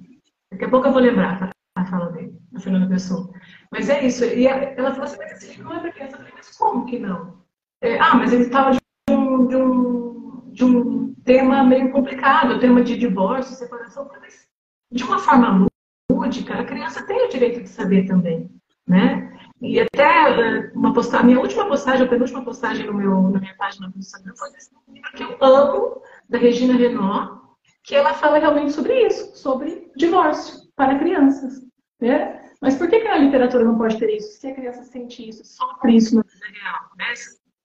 [0.51, 3.31] Daqui a pouco eu vou lembrar a fala dele, do Fernando Pessoa.
[3.71, 4.25] Mas é isso.
[4.25, 6.15] E ela falou assim, mas esse livro não é para criança.
[6.15, 7.42] Eu falei, mas como que não?
[7.83, 8.79] É, ah, mas ele estava de
[9.11, 14.47] um, de, um, de um tema meio complicado, o tema de divórcio, separação, mas
[14.91, 15.67] de uma forma
[16.11, 18.49] lúdica, a criança tem o direito de saber também,
[18.87, 19.37] né?
[19.61, 23.57] E até eh, uma postagem, minha última postagem, a penúltima postagem no meu, na minha
[23.57, 27.41] página do Instagram foi desse livro que eu amo, da Regina Renault,
[27.83, 31.65] que ela fala realmente sobre isso, sobre divórcio para crianças.
[32.01, 32.43] Né?
[32.61, 34.39] Mas por que, que a literatura não pode ter isso?
[34.39, 37.13] Se a criança sente isso, sofre isso na vida real, né?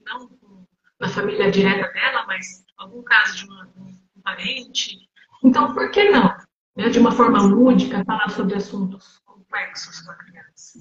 [0.07, 0.29] Não
[0.99, 4.97] na família direta dela, mas algum caso de uma, um parente.
[5.43, 6.35] Então, por que não?
[6.75, 6.89] Né?
[6.89, 10.79] De uma forma lúdica, falar sobre assuntos complexos com a criança.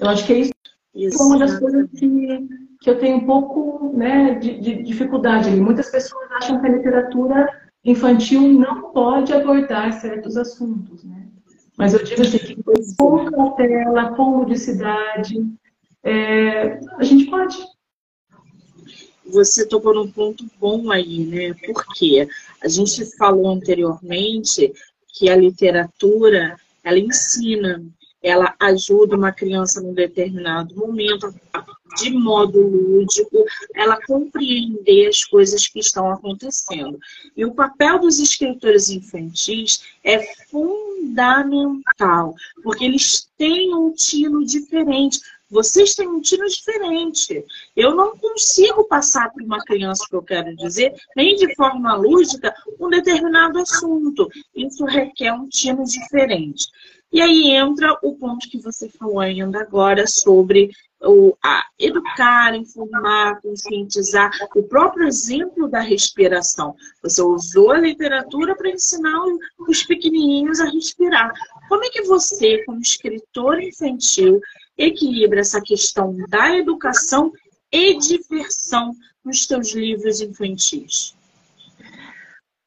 [0.00, 0.52] Eu acho que é isso,
[0.94, 1.22] isso.
[1.22, 2.48] é uma das coisas que,
[2.80, 5.50] que eu tenho um pouco né, de, de dificuldade.
[5.50, 11.28] Muitas pessoas acham que a literatura infantil não pode abordar certos assuntos, né?
[11.76, 12.62] Mas eu digo assim, que
[12.96, 15.34] com cautela, com ludicidade,
[16.04, 17.56] é, a gente pode.
[19.26, 21.54] Você tocou num ponto bom aí, né?
[21.66, 22.28] Porque
[22.60, 24.72] a gente falou anteriormente
[25.08, 27.84] que a literatura, ela ensina,
[28.22, 31.34] ela ajuda uma criança num determinado momento,
[31.96, 36.98] de modo lúdico, ela compreender as coisas que estão acontecendo.
[37.36, 45.20] E o papel dos escritores infantis é fundamental, porque eles têm um tino diferente.
[45.52, 47.44] Vocês têm um tino diferente.
[47.76, 52.54] Eu não consigo passar para uma criança, que eu quero dizer, nem de forma lúdica,
[52.80, 54.30] um determinado assunto.
[54.56, 56.68] Isso requer um tino diferente.
[57.12, 60.70] E aí entra o ponto que você falou ainda agora sobre
[61.02, 66.74] o, a educar, informar, conscientizar, o próprio exemplo da respiração.
[67.02, 69.20] Você usou a literatura para ensinar
[69.68, 71.30] os pequenininhos a respirar.
[71.68, 74.40] Como é que você, como escritor infantil,
[74.84, 77.32] equilibra essa questão da educação
[77.70, 78.92] e diversão
[79.24, 81.16] nos seus livros infantis?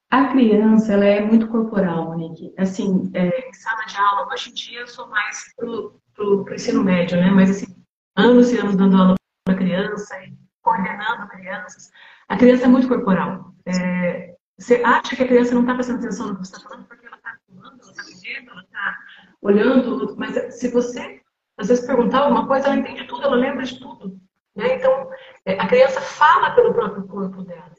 [0.09, 2.53] A criança, ela é muito corporal, Monique.
[2.57, 6.83] Assim, é, sala de aula, hoje em dia eu sou mais pro, pro, pro ensino
[6.83, 7.29] médio, né?
[7.29, 7.75] Mas, assim,
[8.15, 11.91] anos e anos dando aula para criança e coordenando crianças.
[12.29, 13.53] A criança é muito corporal.
[13.65, 16.87] É, você acha que a criança não está prestando atenção no que você está falando
[16.87, 18.97] porque ela está falando, ela está vendo, ela está
[19.41, 21.21] olhando, mas se você,
[21.57, 24.19] às vezes, perguntar alguma coisa, ela entende tudo, ela lembra de tudo.
[24.55, 24.75] Né?
[24.75, 25.09] Então,
[25.45, 27.71] é, a criança fala pelo próprio corpo dela.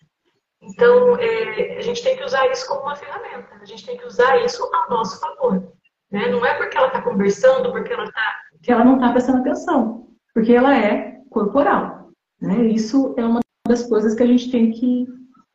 [0.62, 4.06] Então, é, a gente tem que usar isso como uma ferramenta, a gente tem que
[4.06, 5.72] usar isso a nosso favor.
[6.10, 6.28] Né?
[6.28, 10.08] Não é porque ela está conversando, porque ela tá, que ela não está prestando atenção,
[10.34, 12.10] porque ela é corporal.
[12.40, 12.64] Né?
[12.66, 15.06] Isso é uma das coisas que a gente tem que.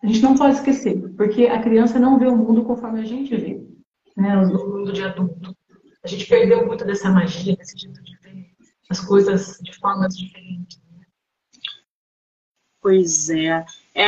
[0.04, 3.36] A gente não pode esquecer, porque a criança não vê o mundo conforme a gente
[3.36, 3.64] vê,
[4.18, 4.36] né?
[4.38, 5.56] o mundo de adulto.
[6.04, 8.50] A gente perdeu muito dessa magia, desse jeito de ver
[8.90, 10.82] as coisas de formas diferentes.
[10.92, 11.06] Né?
[12.82, 14.06] Pois é é,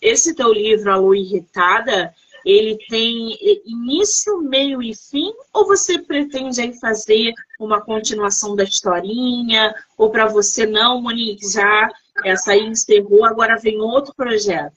[0.00, 5.32] esse teu livro, A Lua Irritada, ele tem início, meio e fim?
[5.52, 9.74] Ou você pretende aí fazer uma continuação da historinha?
[9.96, 11.88] Ou para você não, Monique, já
[12.24, 14.76] essa aí encerrou, agora vem outro projeto?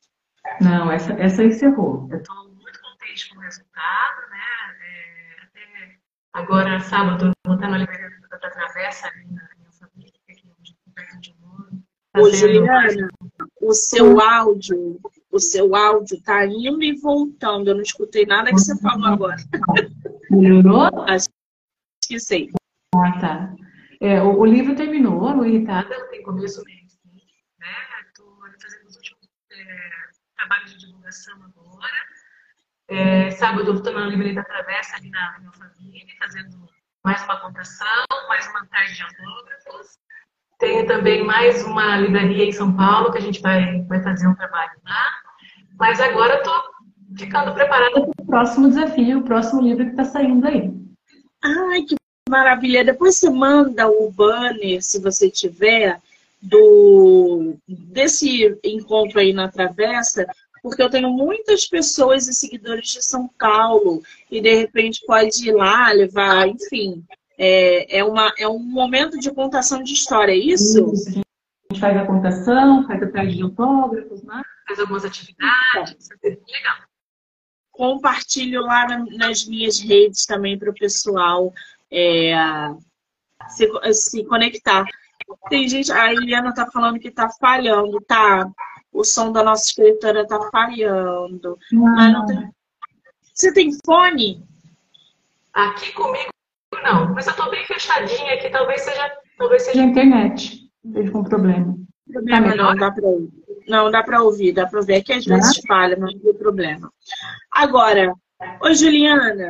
[0.59, 2.07] Não, essa, essa encerrou.
[2.11, 4.20] Eu estou muito contente com o resultado,
[6.33, 10.75] agora, sábado, eu vou estar na Livraria da Travessa, ali na minha família, aqui onde,
[10.95, 11.83] perto de novo.
[12.17, 13.09] Ô, Juliana,
[13.61, 14.99] o seu áudio,
[15.31, 17.69] o seu áudio tá indo e voltando.
[17.69, 19.37] Eu não escutei nada que você falou agora.
[20.29, 21.03] Melhorou?
[21.07, 21.29] Acho
[22.05, 22.49] que sim.
[22.95, 23.55] Ah, tá.
[24.01, 26.81] É, o, o, livro terminou, no Irritada, tem começo, meio
[27.59, 27.67] né?
[28.07, 29.89] Estou fazendo os últimos é,
[30.35, 31.50] trabalhos de divulgação.
[32.91, 36.67] É, sábado eu estou na Livraria da Travessa, ali na minha família, fazendo
[37.01, 39.97] mais uma contação, mais uma tarde de autógrafos.
[40.59, 44.35] Tenho também mais uma livraria em São Paulo, que a gente vai, vai fazer um
[44.35, 45.09] trabalho lá.
[45.79, 46.53] Mas agora estou
[47.17, 50.69] ficando preparada para o próximo desafio, o próximo livro que está saindo aí.
[51.41, 51.95] Ai, que
[52.29, 52.83] maravilha!
[52.83, 55.97] Depois você manda o banner, se você tiver,
[56.41, 60.27] do desse encontro aí na Travessa,
[60.61, 65.53] porque eu tenho muitas pessoas e seguidores de São Paulo e de repente pode ir
[65.53, 67.03] lá levar, enfim,
[67.37, 70.93] é, é, uma, é um momento de contação de história, é isso?
[70.93, 71.09] isso.
[71.09, 74.41] A gente faz a contação, faz a tarde de autógrafos, né?
[74.67, 76.77] faz algumas atividades, é legal.
[77.71, 78.85] Compartilho lá
[79.17, 81.53] nas minhas redes também para o pessoal
[81.89, 82.33] é,
[83.49, 84.85] se, se conectar.
[85.49, 88.49] Tem gente, a Eliana tá falando que tá falhando, tá?
[88.91, 91.57] O som da nossa escritora tá falhando.
[91.71, 91.83] Não.
[91.83, 92.51] Mas não tem...
[93.33, 94.43] Você tem fone?
[95.53, 96.29] Aqui comigo
[96.83, 100.69] não, mas eu tô bem fechadinha aqui, talvez seja, talvez seja a internet.
[100.83, 101.77] Não vejo com problema.
[102.11, 103.31] Problema tá não, dá pra ouvir.
[103.67, 104.95] Não, dá pra ouvir, dá pra ouvir.
[104.95, 106.91] Aqui às vezes falha, mas não tem problema.
[107.51, 108.13] Agora,
[108.61, 109.49] oi Juliana,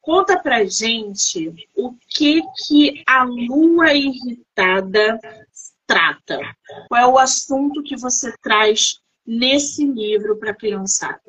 [0.00, 5.20] Conta pra gente o que que a lua irritada
[5.90, 6.38] trata.
[6.88, 11.20] Qual é o assunto que você traz nesse livro para criançada?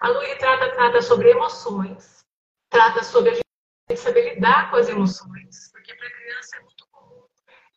[0.00, 2.24] A lua irritada trata sobre emoções,
[2.68, 6.86] trata sobre a gente saber lidar com as emoções, porque para a criança é muito
[6.90, 7.24] comum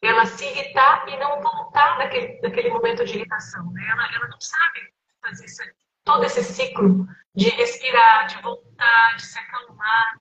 [0.01, 3.71] ela se irritar e não voltar naquele momento de irritação.
[3.71, 3.87] Né?
[3.87, 5.61] Ela, ela não sabe fazer isso,
[6.03, 10.17] todo esse ciclo de respirar, de voltar, de se acalmar.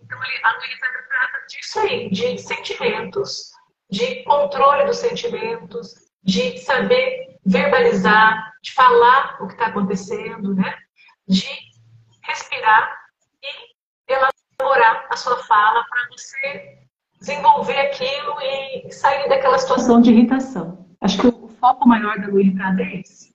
[0.00, 3.51] Então, a Luísa trata disso aí, de sentimentos,
[3.92, 10.74] de controle dos sentimentos, de saber verbalizar, de falar o que está acontecendo, né?
[11.28, 11.46] de
[12.22, 12.90] respirar
[13.42, 16.78] e elaborar a sua fala para você
[17.20, 20.88] desenvolver aquilo e sair daquela situação de irritação.
[21.02, 23.34] Acho que o foco maior da Luísa é esse.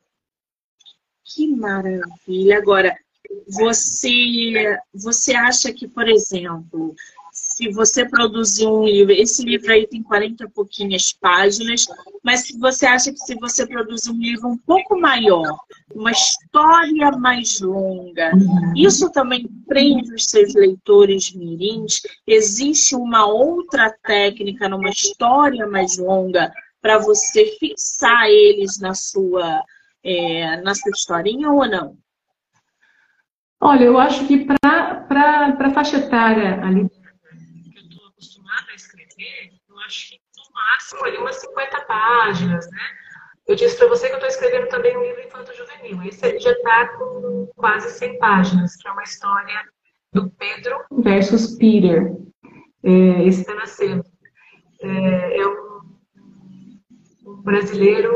[1.24, 2.58] Que maravilha!
[2.58, 2.98] Agora,
[3.48, 6.96] você, você acha que, por exemplo,
[7.58, 11.88] se você produzir um livro, esse livro aí tem 40 e pouquinhas páginas,
[12.24, 15.58] mas se você acha que se você produzir um livro um pouco maior,
[15.92, 18.74] uma história mais longa, uhum.
[18.76, 22.04] isso também prende os seus leitores mirins?
[22.28, 29.64] Existe uma outra técnica numa história mais longa para você fixar eles na sua,
[30.04, 31.98] é, na sua historinha ou não?
[33.60, 36.88] Olha, eu acho que para a faixa etária ali
[37.78, 42.70] que eu estou acostumada a escrever, eu acho que no máximo ali umas 50 páginas,
[42.70, 42.82] né?
[43.48, 46.04] Eu disse para você que eu estou escrevendo também um livro infanto-juvenil.
[46.04, 49.64] Esse ali já está com quase 100 páginas, que é uma história
[50.12, 52.14] do Pedro versus Peter.
[52.84, 54.04] É, esse está nascendo.
[54.82, 55.82] É, é um,
[57.26, 58.14] um, brasileiro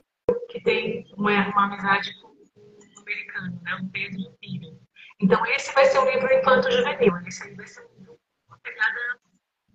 [0.50, 3.76] que tem uma, uma amizade com um americano, né?
[3.76, 4.78] um Pedro e Peter.
[5.22, 7.18] Então, esse vai ser um livro infanto-juvenil.
[7.26, 8.20] Esse aí vai ser um livro
[8.64, 9.11] pegada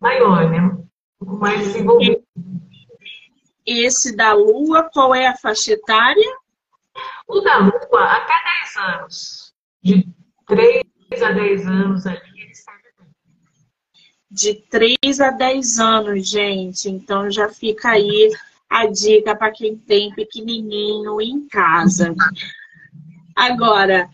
[0.01, 0.61] maior, né?
[0.61, 0.87] Um
[1.19, 2.23] pouco mais desenvolvido.
[3.65, 6.39] Esse da Lua, qual é a faixa etária?
[7.27, 9.55] O da Lua, até 10 anos.
[9.83, 10.07] De
[10.47, 10.83] 3
[11.23, 13.09] a 10 anos ali, ele serve bem.
[14.31, 16.89] De 3 a 10 anos, gente.
[16.89, 18.31] Então já fica aí
[18.69, 22.15] a dica para quem tem pequenininho em casa.
[23.35, 24.09] Agora,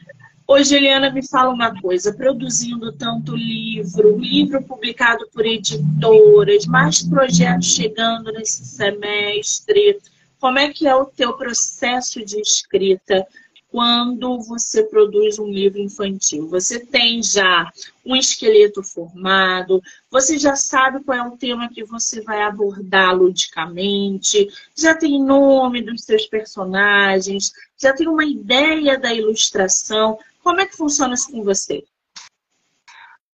[0.47, 7.75] Hoje, Eliana, me fala uma coisa, produzindo tanto livro, livro publicado por editoras, mais projetos
[7.75, 9.99] chegando nesse semestre,
[10.41, 13.25] como é que é o teu processo de escrita
[13.71, 16.49] quando você produz um livro infantil?
[16.49, 17.71] Você tem já
[18.05, 24.49] um esqueleto formado, você já sabe qual é o tema que você vai abordar ludicamente,
[24.77, 30.19] já tem nome dos seus personagens, já tem uma ideia da ilustração.
[30.43, 31.83] Como é que funciona isso com você?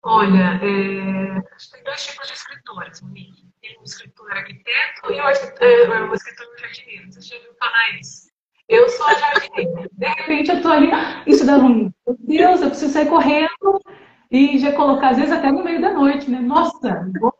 [0.02, 1.40] Olha, é...
[1.72, 7.12] tem dois tipos de escritores, Tem um escritor arquiteto e um escritor, um escritor jardineiro.
[7.12, 8.28] Você já ouviu falar isso?
[8.68, 9.88] Eu sou a jardineira.
[9.92, 10.90] De repente eu tô ali,
[11.26, 11.92] isso dá um...
[12.06, 13.82] Meu Deus, eu preciso sair correndo
[14.30, 16.40] e já colocar, às vezes até no meio da noite, né?
[16.40, 17.34] Nossa, vou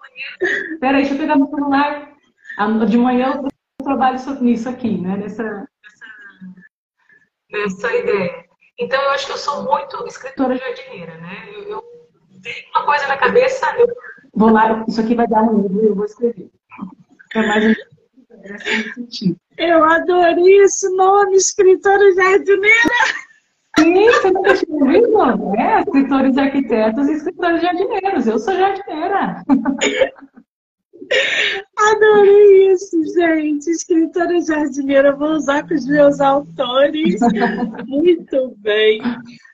[0.81, 2.13] Peraí, deixa eu pegar meu celular.
[2.89, 5.17] De manhã eu trabalho nisso aqui, né?
[5.17, 6.07] Nessa, nessa,
[7.51, 8.48] nessa ideia.
[8.79, 11.49] Então, eu acho que eu sou muito escritora jardineira, né?
[11.53, 11.85] Eu, eu
[12.43, 13.89] tenho uma coisa na cabeça, eu
[14.33, 16.51] vou lá, isso aqui vai dar um livro, eu vou escrever.
[17.35, 17.77] É mais
[18.95, 19.37] sentido.
[19.57, 22.95] Eu adorei esse nome, escritora jardineira.
[23.79, 25.55] Sim, você nunca tinha ouvido?
[25.57, 28.27] É, escritores arquitetos e escritores jardineiros.
[28.27, 29.43] Eu sou jardineira.
[31.77, 33.71] Adorei isso, gente.
[33.71, 37.21] Escritora jardineira, vou usar com os meus autores.
[37.87, 39.01] Muito bem.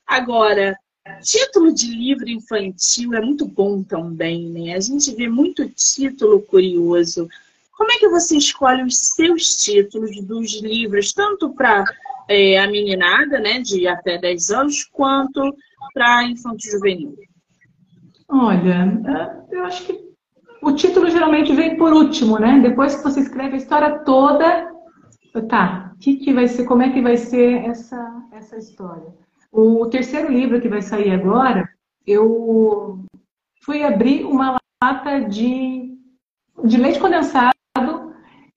[0.07, 0.77] Agora,
[1.23, 4.75] título de livro infantil é muito bom também, né?
[4.75, 7.29] A gente vê muito título curioso.
[7.77, 11.85] Como é que você escolhe os seus títulos dos livros, tanto para
[12.29, 15.55] é, a meninada, né, de até 10 anos, quanto
[15.93, 17.17] para infanto juvenil?
[18.29, 20.14] Olha, é, eu acho que
[20.65, 22.59] o título geralmente vem por último, né?
[22.61, 24.73] Depois que você escreve a história toda,
[25.49, 29.15] tá, que, que vai ser, como é que vai ser essa, essa história?
[29.53, 31.69] O terceiro livro que vai sair agora,
[32.07, 32.99] eu
[33.63, 35.95] fui abrir uma lata de,
[36.65, 37.55] de leite condensado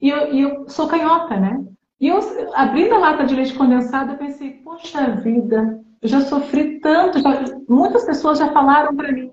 [0.01, 1.63] e eu, e eu sou canhota, né?
[1.99, 2.19] E eu,
[2.53, 7.43] abrindo a lata de leite condensado, eu pensei, poxa vida, eu já sofri tanto, já,
[7.67, 9.31] muitas pessoas já falaram para mim,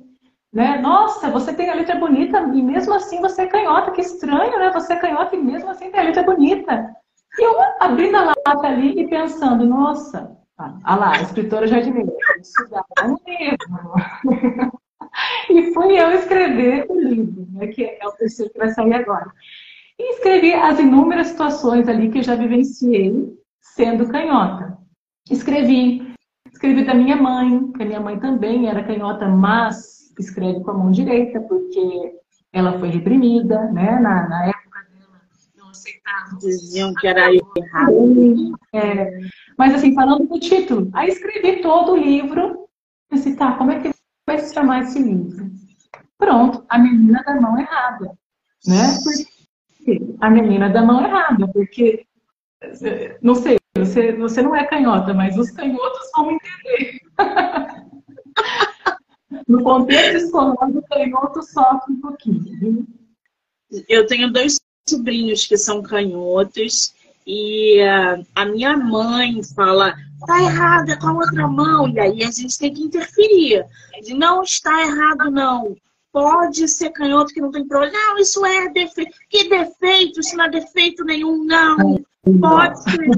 [0.55, 0.79] né?
[0.79, 4.71] Nossa, você tem a letra bonita e mesmo assim você é canhota, que estranho, né?
[4.71, 6.95] Você é canhota e mesmo assim tem a letra bonita.
[7.37, 12.85] E eu abrindo a lata ali e pensando, nossa, ah lá, a escritora jardineira, estudar
[13.05, 14.71] um livro.
[15.51, 19.27] e fui eu escrever o livro, né, que é o terceiro que vai sair agora.
[19.99, 24.79] E escrevi as inúmeras situações ali que eu já vivenciei sendo canhota.
[25.29, 26.15] Escrevi,
[26.53, 30.75] escrevi da minha mãe, que a minha mãe também era canhota, mas escreve com a
[30.75, 32.19] mão direita, porque
[32.53, 33.99] ela foi reprimida, né?
[33.99, 35.21] Na, na época dela,
[35.57, 36.37] não aceitava.
[36.39, 38.59] Diziam que era errado.
[38.73, 39.19] É,
[39.59, 42.69] mas assim, falando do título, aí escrevi todo o livro,
[43.09, 43.91] pensei, tá, como é que
[44.27, 45.51] vai se chamar esse livro?
[46.19, 48.17] Pronto, a menina da mão errada,
[48.67, 48.99] né?
[49.03, 49.35] Porque
[50.21, 52.07] a menina da mão errada, porque,
[53.21, 57.01] não sei, você, você não é canhota, mas os canhotos vão entender.
[59.47, 62.87] no contexto escolar, o canhoto sofre um pouquinho.
[63.89, 66.95] Eu tenho dois sobrinhos que são canhotos
[67.26, 69.95] e uh, a minha mãe fala
[70.26, 73.64] tá errada com a outra mão e aí a gente tem que interferir.
[74.14, 75.76] Não está errado não
[76.15, 77.93] pode ser canhoto que não tem problema.
[77.93, 79.11] Não, isso é defeito.
[79.29, 80.21] Que defeito?
[80.21, 82.01] Isso não é defeito nenhum, não.
[82.41, 83.11] Pode ser.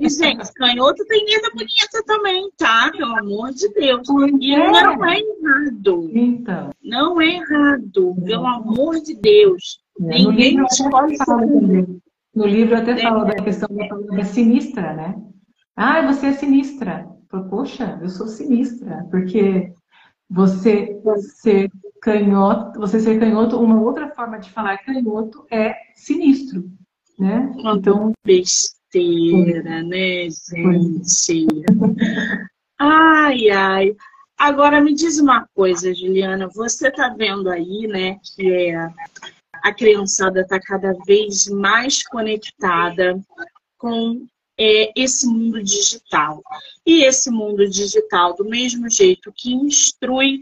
[0.00, 2.90] E, gente, canhoto tem linda bonita também, tá?
[2.90, 4.08] Pelo amor de Deus.
[4.40, 4.70] E é.
[4.70, 6.10] não é errado.
[6.12, 6.70] Então.
[6.82, 9.80] Não é errado, pelo amor de Deus.
[10.00, 11.16] É, Ninguém escolhe
[12.34, 15.14] No livro até fala da questão da palavra sinistra, né?
[15.76, 17.08] Ah, você é sinistra.
[17.48, 19.72] Poxa, eu sou sinistra, porque
[20.30, 21.70] você ser
[22.00, 26.70] canhoto, você ser canhoto, uma outra forma de falar canhoto é sinistro,
[27.18, 27.52] né?
[27.58, 31.46] Então besteira, né, gente?
[32.78, 33.96] ai, ai.
[34.38, 38.88] Agora me diz uma coisa, Juliana, você tá vendo aí, né, que é
[39.62, 43.20] a criançada está cada vez mais conectada
[43.76, 44.26] com
[44.60, 46.42] é, esse mundo digital.
[46.86, 50.40] E esse mundo digital, do mesmo jeito que instrui,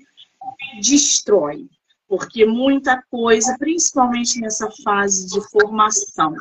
[0.80, 1.68] destrói.
[2.08, 6.34] Porque muita coisa, principalmente nessa fase de formação.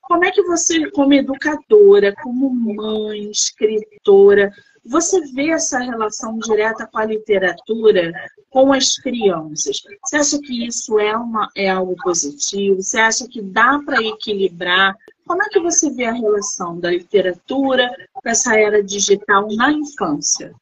[0.00, 4.50] Como é que você, como educadora, como mãe, escritora,
[4.84, 8.12] você vê essa relação direta com a literatura,
[8.48, 9.82] com as crianças?
[10.02, 12.82] Você acha que isso é, uma, é algo positivo?
[12.82, 14.96] Você acha que dá para equilibrar
[15.30, 20.52] como é que você vê a relação da literatura com essa era digital na infância?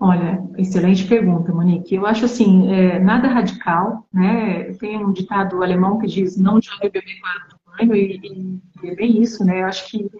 [0.00, 1.94] Olha, excelente pergunta, Monique.
[1.94, 4.72] Eu acho assim, é, nada radical, né?
[4.80, 7.06] Tem um ditado alemão que diz não jogue bebê
[7.62, 9.62] com banho, e, e, é bem isso, né?
[9.62, 10.10] Eu acho que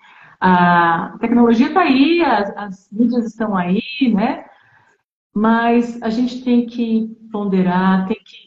[0.41, 3.83] a tecnologia está aí, as, as mídias estão aí,
[4.15, 4.45] né?
[5.35, 8.47] Mas a gente tem que ponderar, tem que,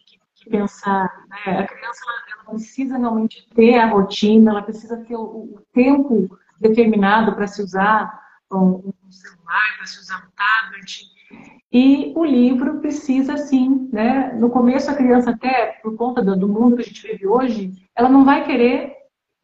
[0.49, 1.59] pensar, né?
[1.59, 2.05] A criança,
[2.49, 8.19] precisa realmente ter a rotina, ela precisa ter o, o tempo determinado para se usar
[8.51, 11.09] um, um celular, para se usar um tablet.
[11.71, 14.33] E o livro precisa, sim, né?
[14.33, 17.71] No começo, a criança, até por conta do, do mundo que a gente vive hoje,
[17.95, 18.93] ela não vai querer,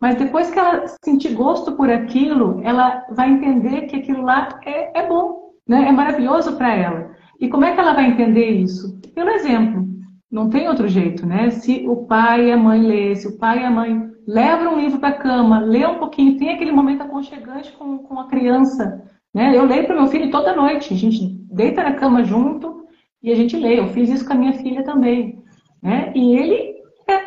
[0.01, 4.99] mas depois que ela sentir gosto por aquilo, ela vai entender que aquilo lá é,
[4.99, 5.87] é bom, né?
[5.87, 7.15] É maravilhoso para ela.
[7.39, 8.99] E como é que ela vai entender isso?
[9.13, 9.94] Pelo exemplo.
[10.35, 11.49] Não tem outro jeito, né?
[11.49, 14.79] Se o pai e a mãe lê, se o pai e a mãe levam um
[14.81, 19.01] livro para a cama, lê um pouquinho, tem aquele momento aconchegante com, com a criança.
[19.33, 19.55] Né?
[19.55, 20.93] Eu leio para meu filho toda noite.
[20.93, 22.85] A gente deita na cama junto
[23.23, 23.79] e a gente lê.
[23.79, 25.41] Eu fiz isso com a minha filha também.
[25.81, 26.11] Né?
[26.13, 27.21] E ele é.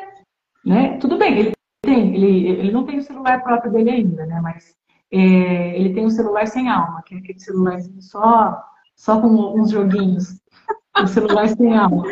[0.66, 0.98] Né?
[0.98, 1.52] Tudo bem, ele
[1.82, 4.38] tem, ele, ele não tem o celular próprio dele ainda, né?
[4.42, 4.76] Mas
[5.10, 8.62] é, ele tem um celular sem alma, que é aquele celular só,
[8.94, 9.28] só com
[9.58, 10.38] uns joguinhos.
[11.02, 12.04] O celular sem alma.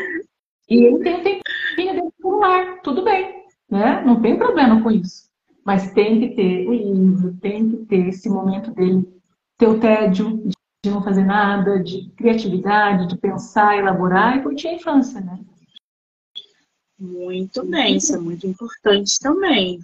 [0.68, 4.02] E ele tem um tempinho dentro do celular, tudo bem, né?
[4.04, 5.26] Não tem problema com isso.
[5.64, 9.06] Mas tem que ter o livro, tem que ter esse momento dele,
[9.58, 10.48] ter o tédio
[10.84, 15.38] de não fazer nada, de criatividade, de pensar, elaborar e curtir a infância, né?
[16.98, 19.80] Muito bem, isso é muito importante também.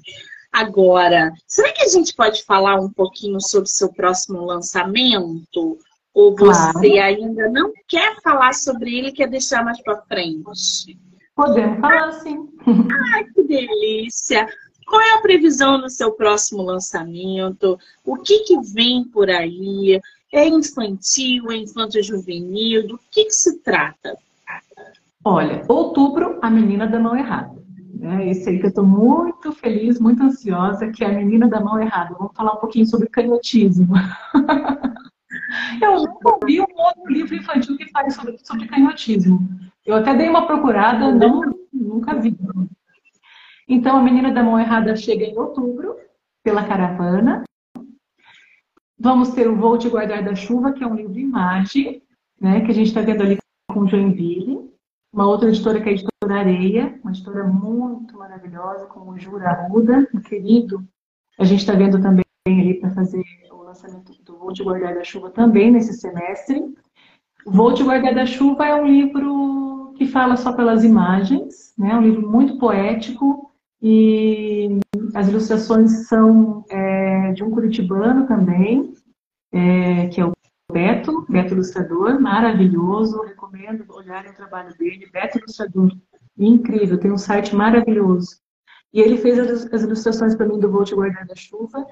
[0.52, 5.78] Agora, será que a gente pode falar um pouquinho sobre o seu próximo lançamento?
[6.14, 7.00] Ou você claro.
[7.00, 10.98] ainda não quer falar sobre ele, quer deixar mais para frente?
[11.34, 12.48] Podemos falar sim.
[13.14, 14.46] Ai, que delícia!
[14.86, 17.78] Qual é a previsão do seu próximo lançamento?
[18.04, 19.98] O que, que vem por aí?
[20.30, 22.86] É infantil, é infanto-juvenil?
[22.86, 24.14] Do que, que se trata?
[25.24, 27.62] Olha, outubro, a menina da mão errada.
[28.02, 31.60] É esse aí que eu estou muito feliz, muito ansiosa, que é a menina da
[31.60, 32.14] mão errada.
[32.18, 33.94] Vamos falar um pouquinho sobre canhotismo.
[35.80, 39.48] eu nunca ouvi um outro livro infantil que fale sobre, sobre canhotismo.
[39.84, 41.42] Eu até dei uma procurada, não,
[41.72, 42.36] nunca vi.
[43.68, 45.96] Então, a menina da mão errada chega em outubro,
[46.42, 47.44] pela caravana.
[48.98, 52.02] Vamos ter o Vou Te Guardar da Chuva, que é um livro imagem,
[52.40, 53.38] né, que a gente está vendo ali
[53.68, 54.70] com Joinville.
[55.12, 59.50] Uma outra editora que é a Editora Areia, uma editora muito maravilhosa, com o Jura
[59.50, 60.86] Arruda, um querido.
[61.38, 63.22] A gente está vendo também ali para fazer
[63.52, 66.74] o lançamento do Vou Te Guardar da Chuva também nesse semestre.
[67.46, 71.94] Vou Te Guardar da Chuva é um livro que fala só pelas imagens, né?
[71.94, 74.80] um livro muito poético e
[75.14, 78.92] as ilustrações são é, de um curitibano também,
[79.52, 80.32] é, que é o
[80.72, 85.92] Beto, Beto Ilustrador, maravilhoso, recomendo olharem o trabalho dele, Beto Ilustrador,
[86.36, 88.40] incrível, tem um site maravilhoso.
[88.92, 91.86] E ele fez as ilustrações para mim do Vou Te Guardar da Chuva,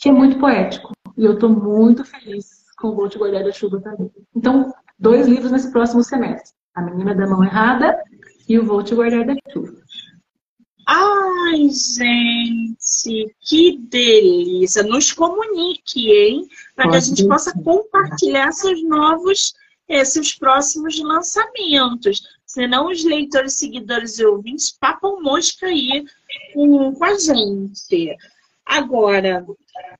[0.00, 0.92] que é muito poético.
[1.16, 4.10] E eu estou muito feliz com o Vou Te Guardar da Chuva também.
[4.34, 6.54] Então, dois livros nesse próximo semestre.
[6.74, 8.02] A Menina da Mão Errada
[8.48, 9.74] e o Vou Te Guardar da Chuva.
[10.86, 14.82] Ai, gente, que delícia!
[14.82, 16.48] Nos comunique, hein?
[16.74, 19.52] Para que a gente possa compartilhar seus novos,
[19.86, 22.22] esses próximos lançamentos.
[22.46, 26.04] Senão os leitores, seguidores e ouvintes papam mosca aí
[26.54, 28.16] com, com a gente.
[28.70, 29.44] Agora,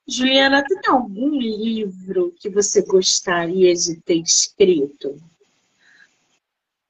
[0.06, 5.16] Juliana, tem algum livro que você gostaria de ter escrito?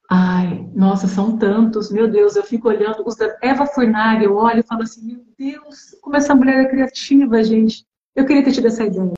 [0.07, 4.61] Ai, nossa, são tantos, meu Deus, eu fico olhando os da Eva Fornari, eu olho
[4.61, 7.87] e falo assim, meu Deus, como essa mulher é criativa, gente.
[8.15, 9.15] Eu queria ter tido essa ideia.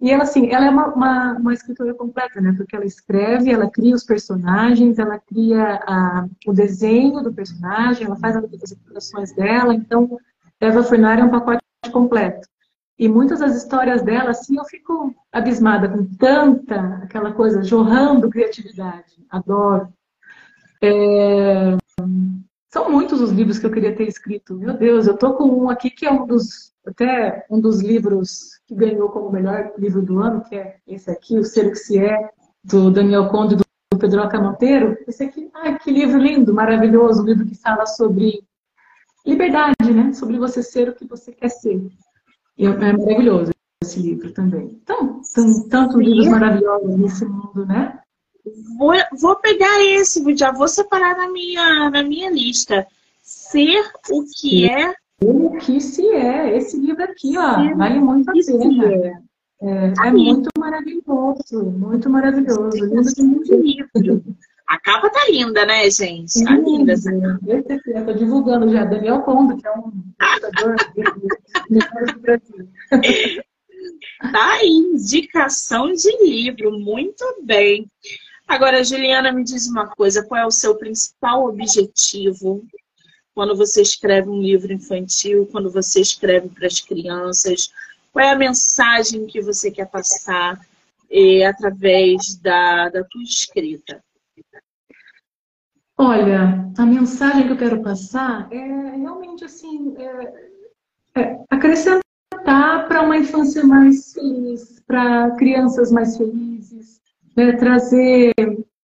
[0.00, 2.54] E ela, assim, ela é uma, uma, uma escritora completa, né?
[2.56, 8.16] Porque ela escreve, ela cria os personagens, ela cria a, o desenho do personagem, ela
[8.16, 9.74] faz as ilustrações dela.
[9.74, 10.18] Então,
[10.58, 12.48] Eva Fornari é um pacote completo.
[12.98, 19.24] E muitas das histórias dela, assim, eu fico abismada com tanta aquela coisa jorrando criatividade.
[19.30, 19.88] Adoro.
[20.82, 21.76] É...
[22.68, 24.54] São muitos os livros que eu queria ter escrito.
[24.54, 28.60] Meu Deus, eu tô com um aqui que é um dos até um dos livros
[28.66, 31.98] que ganhou como melhor livro do ano, que é esse aqui, O Ser que se
[31.98, 32.30] é,
[32.64, 33.64] do Daniel Conde do
[33.98, 34.96] Pedroca Monteiro.
[35.06, 38.42] Esse aqui, ai, que livro lindo, maravilhoso, um livro que fala sobre
[39.26, 40.12] liberdade, né?
[40.12, 41.80] Sobre você ser o que você quer ser.
[42.56, 43.52] E é maravilhoso
[43.82, 44.78] esse livro também.
[44.82, 47.98] Então, são tantos livros maravilhosos nesse mundo, né?
[48.78, 52.86] Vou, vou pegar esse, já vou separar na minha, na minha lista.
[53.22, 54.94] Ser o que é.
[55.22, 56.56] O que se é.
[56.56, 59.20] Esse livro aqui, ó, Ser vale muito a pena.
[59.62, 62.84] É, é, é muito maravilhoso, muito maravilhoso.
[62.84, 64.24] Lindo de livro.
[64.70, 66.44] A capa tá linda, né, gente?
[66.44, 67.40] Tá linda essa capa.
[67.44, 68.84] Eu tô divulgando já.
[68.84, 69.92] Daniel Condo, que é um
[71.68, 72.70] ilustrador do Brasil.
[74.20, 76.78] Tá aí, indicação de livro.
[76.78, 77.90] Muito bem.
[78.46, 82.64] Agora, Juliana, me diz uma coisa: qual é o seu principal objetivo
[83.34, 87.72] quando você escreve um livro infantil, quando você escreve para as crianças?
[88.12, 90.64] Qual é a mensagem que você quer passar
[91.10, 94.00] eh, através da, da tua escrita?
[96.02, 102.00] Olha, a mensagem que eu quero passar é realmente assim, é, é acrescentar
[102.88, 107.02] para uma infância mais feliz, para crianças mais felizes,
[107.36, 108.32] né, trazer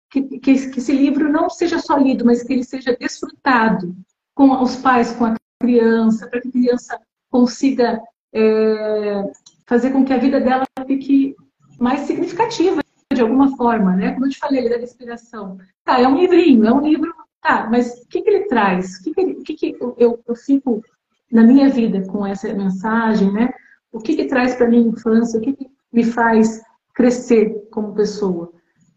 [0.09, 3.93] que, que, que, esse livro não seja só lido, mas que ele seja desfrutado
[4.34, 6.97] com os pais, com a criança, para que a criança
[7.30, 8.01] consiga
[8.32, 9.30] é,
[9.68, 11.36] fazer com que a vida dela fique
[11.78, 12.82] mais significativa
[13.14, 14.14] de alguma forma, né?
[14.14, 15.57] Como eu te falei, ele dá inspiração.
[15.84, 18.97] Tá, é um livrinho, é um livro, tá, mas o que, que ele traz?
[18.97, 20.84] O que, que, que, que eu, eu, eu, fico
[21.32, 23.51] na minha vida com essa mensagem, né?
[23.91, 25.39] O que, que traz para minha infância?
[25.39, 26.62] O que, que me faz
[26.93, 28.51] crescer como pessoa.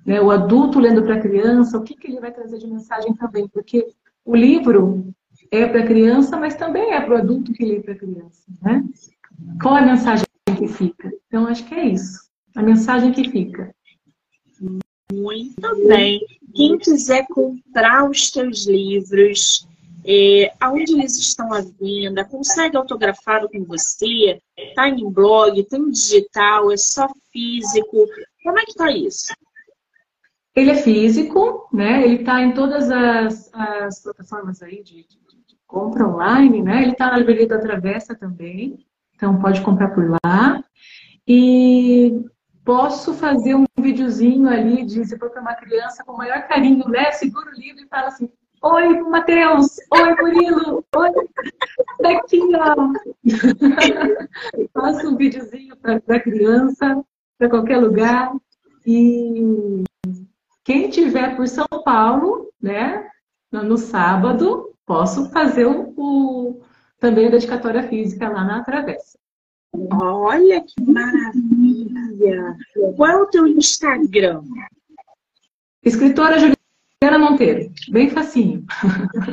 [0.05, 0.21] Né?
[0.21, 3.49] O adulto lendo para a criança, o que, que ele vai trazer de mensagem também?
[3.49, 3.87] Porque
[4.25, 5.13] o livro
[5.51, 8.43] é para a criança, mas também é para o adulto que lê para a criança.
[8.63, 8.85] Né?
[9.61, 11.11] Qual a mensagem que fica?
[11.27, 12.21] Então, acho que é isso.
[12.55, 13.75] A mensagem que fica.
[15.23, 16.21] Muito bem.
[16.55, 19.67] Quem quiser comprar os teus livros,
[20.07, 22.27] É, aonde eles estão à venda?
[22.27, 24.39] Consegue autografado com você?
[24.75, 25.63] Tá em blog?
[25.65, 26.71] Tem digital?
[26.71, 28.07] É só físico?
[28.43, 29.33] Como é que tá isso?
[30.55, 32.05] Ele é físico, né?
[32.05, 36.83] Ele está em todas as, as plataformas aí de, de, de, compra online, né?
[36.83, 38.87] Ele está na Livraria da Travessa também,
[39.17, 40.63] então pode comprar por lá.
[41.27, 42.25] E
[42.65, 46.89] posso fazer um videozinho ali de se for para uma criança com o maior carinho,
[46.89, 47.13] né?
[47.13, 48.31] Segura o livro e fala assim:
[48.63, 49.77] Oi, Matheus!
[49.93, 50.85] Oi, Murilo!
[50.97, 51.11] Oi!
[52.01, 52.75] Daqui, ó!
[54.73, 57.05] Faço um videozinho para criança,
[57.39, 58.33] para qualquer lugar.
[58.87, 59.85] E
[60.65, 63.07] quem tiver por São Paulo, né,
[63.53, 66.63] no sábado, posso fazer o, o
[66.99, 69.19] também a dedicatória física lá na Travessa.
[70.01, 72.57] Olha que maravilha!
[72.97, 74.43] Qual é o teu Instagram?
[75.83, 77.73] Escritora Juliana Monteiro.
[77.91, 78.65] Bem facinho.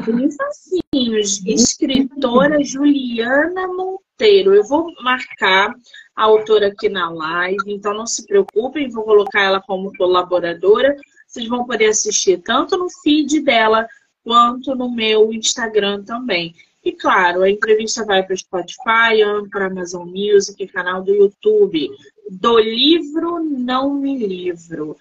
[0.06, 1.18] Bem facinho.
[1.46, 4.56] Escritora Juliana Monteiro.
[4.56, 5.74] Eu vou marcar
[6.16, 10.96] a autora aqui na live, então não se preocupem, vou colocar ela como colaboradora.
[11.28, 13.88] Vocês vão poder assistir tanto no feed dela
[14.24, 16.54] quanto no meu Instagram também.
[16.84, 19.20] E claro, a entrevista vai para o Spotify,
[19.52, 21.90] para Amazon Music, canal do YouTube.
[22.30, 24.98] Do livro Não Me Livro.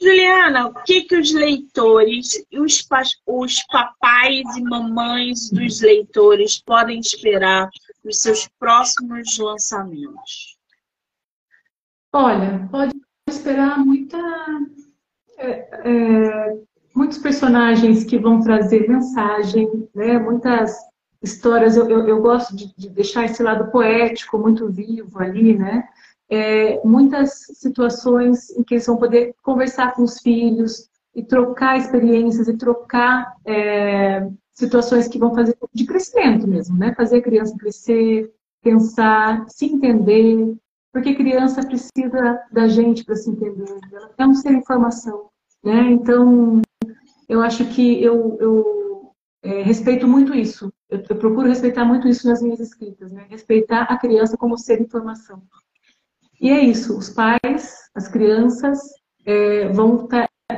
[0.00, 2.84] Juliana, o que, que os leitores os,
[3.24, 7.70] os papais e mamães dos leitores podem esperar
[8.04, 10.58] nos seus próximos lançamentos?
[12.12, 12.92] Olha, pode
[13.28, 14.18] esperar muita
[15.38, 16.58] é, é,
[16.94, 20.18] muitos personagens que vão trazer mensagem, né?
[20.18, 20.76] muitas
[21.22, 21.76] histórias.
[21.76, 25.88] Eu, eu, eu gosto de, de, deixar esse lado poético muito vivo ali, né?
[26.28, 32.48] É, muitas situações em que eles vão poder conversar com os filhos e trocar experiências
[32.48, 36.94] e trocar é, situações que vão fazer de crescimento mesmo, né?
[36.94, 38.32] Fazer a criança crescer,
[38.62, 40.56] pensar, se entender,
[40.92, 43.78] porque criança precisa da gente para se entender.
[43.92, 45.30] Ela quer um ser informação.
[45.62, 45.92] Né?
[45.92, 46.60] Então,
[47.32, 50.70] eu acho que eu, eu é, respeito muito isso.
[50.88, 53.10] Eu, eu, procuro respeitar muito isso nas minhas escritas.
[53.10, 53.26] Né?
[53.30, 55.42] Respeitar a criança como ser informação.
[56.38, 56.96] E é isso.
[56.96, 58.78] Os pais, as crianças
[59.24, 60.06] é, vão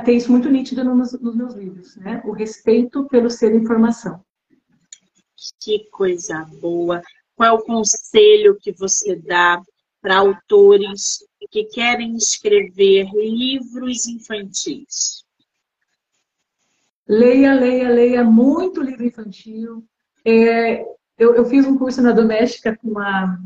[0.04, 1.94] ter isso muito nítido nos, nos meus livros.
[1.96, 2.20] Né?
[2.24, 4.20] O respeito pelo ser informação.
[5.60, 7.00] Que coisa boa.
[7.36, 9.62] Qual é o conselho que você dá
[10.02, 15.23] para autores que querem escrever livros infantis?
[17.08, 19.84] Leia, leia, leia muito livro infantil.
[20.24, 20.82] É,
[21.18, 23.38] eu, eu, fiz um curso na Doméstica com a,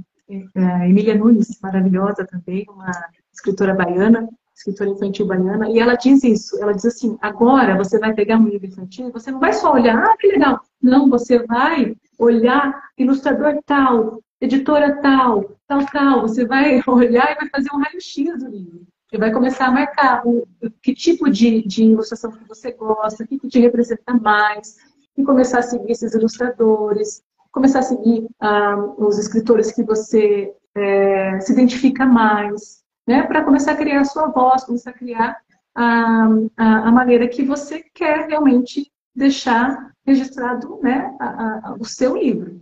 [0.55, 2.91] a Emília Nunes, maravilhosa também, uma
[3.33, 8.15] escritora baiana, escritora infantil baiana, e ela diz isso, ela diz assim, agora você vai
[8.15, 10.61] pegar um livro infantil, você não vai só olhar, ah, que legal.
[10.81, 16.23] Não, você vai olhar ilustrador tal, editora tal, tal, tal.
[16.23, 18.87] Você vai olhar e vai fazer um raio-x do livro.
[19.09, 20.47] Você vai começar a marcar o,
[20.83, 24.77] que tipo de, de ilustração que você gosta, o que, que te representa mais,
[25.17, 31.41] e começar a seguir esses ilustradores, começar a seguir ah, os escritores que você é,
[31.41, 33.23] se identifica mais, né?
[33.23, 35.39] Para começar a criar a sua voz, começar a criar
[35.75, 42.61] a, a, a maneira que você quer realmente deixar registrado né, a, o seu livro.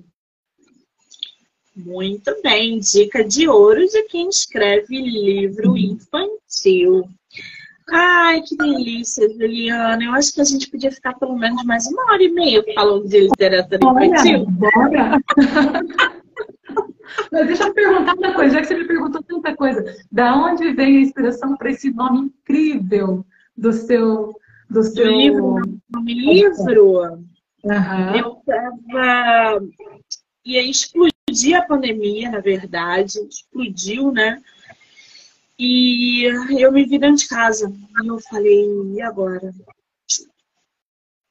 [1.76, 7.04] Muito bem, dica de ouro de quem escreve livro infantil.
[7.90, 10.02] Ai, que delícia, Juliana.
[10.02, 13.06] Eu acho que a gente podia ficar pelo menos mais uma hora e meia falando
[13.06, 14.46] de literatura infantil.
[14.46, 15.20] Bora!
[17.30, 19.84] Mas deixa eu perguntar uma coisa, já que você me perguntou tanta coisa.
[20.10, 23.24] Da onde vem a inspiração para esse nome incrível
[23.56, 24.34] do seu...
[24.68, 25.06] Do, seu...
[25.06, 25.60] livro?
[25.90, 27.02] Nome livro?
[27.64, 28.16] Uhum.
[28.16, 29.62] Eu estava...
[30.44, 34.42] Ia explodir explodir a pandemia, na verdade, explodiu, né?
[35.58, 36.24] E
[36.58, 37.72] eu me vi dentro de casa.
[38.02, 38.64] E eu falei,
[38.94, 39.54] e agora?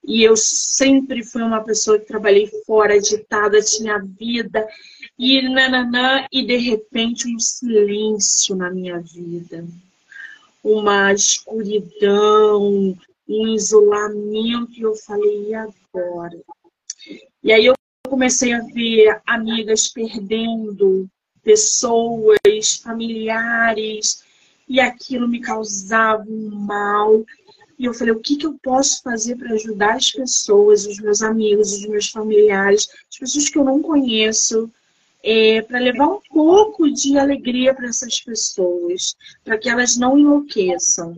[0.04, 4.68] E eu sempre fui uma pessoa que trabalhei fora, agitada, tinha vida,
[5.18, 9.66] e nananã, e de repente um silêncio na minha vida.
[10.64, 12.96] Uma escuridão,
[13.28, 16.40] um isolamento, e eu falei, e agora?
[17.44, 17.76] E aí eu
[18.08, 21.10] comecei a ver amigas perdendo
[21.44, 24.24] pessoas, familiares,
[24.68, 27.24] e aquilo me causava um mal.
[27.78, 31.22] E eu falei, o que, que eu posso fazer para ajudar as pessoas, os meus
[31.22, 34.72] amigos, os meus familiares, as pessoas que eu não conheço,
[35.24, 41.16] é, para levar um pouco de alegria para essas pessoas, para que elas não enlouqueçam.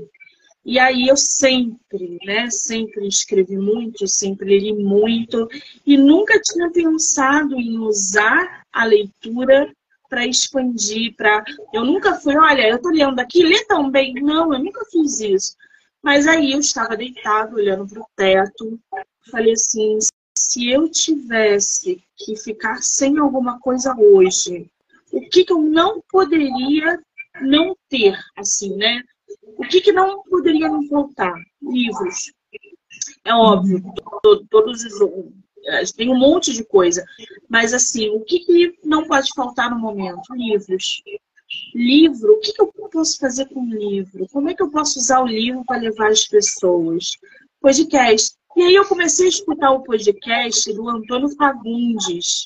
[0.67, 5.47] E aí eu sempre, né, sempre escrevi muito, sempre li muito
[5.85, 9.73] e nunca tinha pensado em usar a leitura
[10.09, 11.41] para expandir, para
[11.73, 14.15] eu nunca fui, olha, eu tô lendo aqui, lê tão bem.
[14.15, 15.55] Não, eu nunca fiz isso.
[16.03, 18.77] Mas aí eu estava deitado, olhando para o teto,
[19.31, 19.99] falei assim,
[20.37, 24.69] se eu tivesse que ficar sem alguma coisa hoje,
[25.13, 26.99] o que, que eu não poderia
[27.41, 29.01] não ter, assim, né?
[29.57, 31.33] O que, que não poderia me faltar?
[31.61, 32.31] Livros.
[33.23, 33.81] É óbvio,
[34.49, 35.91] todos os.
[35.91, 37.03] Tem um monte de coisa.
[37.49, 40.33] Mas, assim, o que, que não pode faltar no momento?
[40.33, 41.01] Livros.
[41.73, 44.27] Livro, o que, que eu posso fazer com o livro?
[44.31, 47.17] Como é que eu posso usar o livro para levar as pessoas?
[47.61, 48.35] Podcast.
[48.55, 52.45] E aí eu comecei a escutar o podcast do Antônio Fagundes.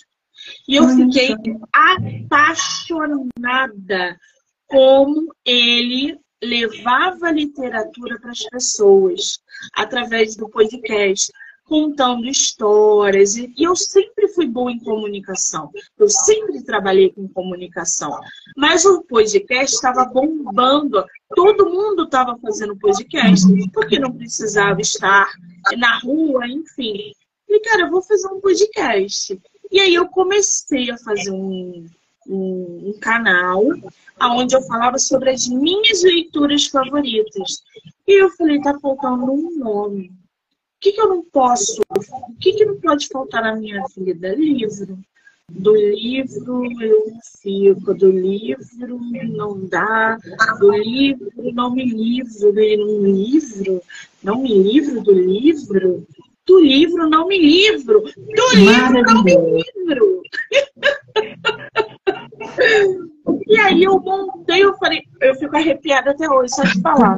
[0.67, 1.33] E eu fiquei
[1.71, 4.19] apaixonada
[4.67, 9.39] como ele levava literatura para as pessoas
[9.73, 11.31] através do podcast,
[11.65, 13.37] contando histórias.
[13.37, 15.71] E eu sempre fui boa em comunicação.
[15.97, 18.19] Eu sempre trabalhei com comunicação.
[18.57, 21.05] Mas o podcast estava bombando.
[21.33, 25.31] Todo mundo estava fazendo podcast, porque não precisava estar
[25.77, 27.13] na rua, enfim.
[27.47, 29.39] E, cara, eu vou fazer um podcast.
[29.71, 31.85] E aí eu comecei a fazer um,
[32.31, 33.63] um, um canal
[34.21, 37.63] onde eu falava sobre as minhas leituras favoritas.
[38.07, 40.07] E eu falei, tá faltando um nome.
[40.07, 40.11] O
[40.79, 41.81] que, que eu não posso?
[41.89, 44.33] O que, que não pode faltar na minha vida?
[44.33, 44.97] Livro.
[45.49, 47.11] Do livro eu
[47.41, 48.63] fico, do livro
[49.27, 50.17] não dá,
[50.59, 53.81] do livro não me livro, do livro,
[54.23, 56.07] não me livro do livro,
[56.45, 60.21] do livro não me livro, do livro não me livro.
[63.47, 67.17] E aí eu montei, eu falei, eu fico arrepiada até hoje, só de falar.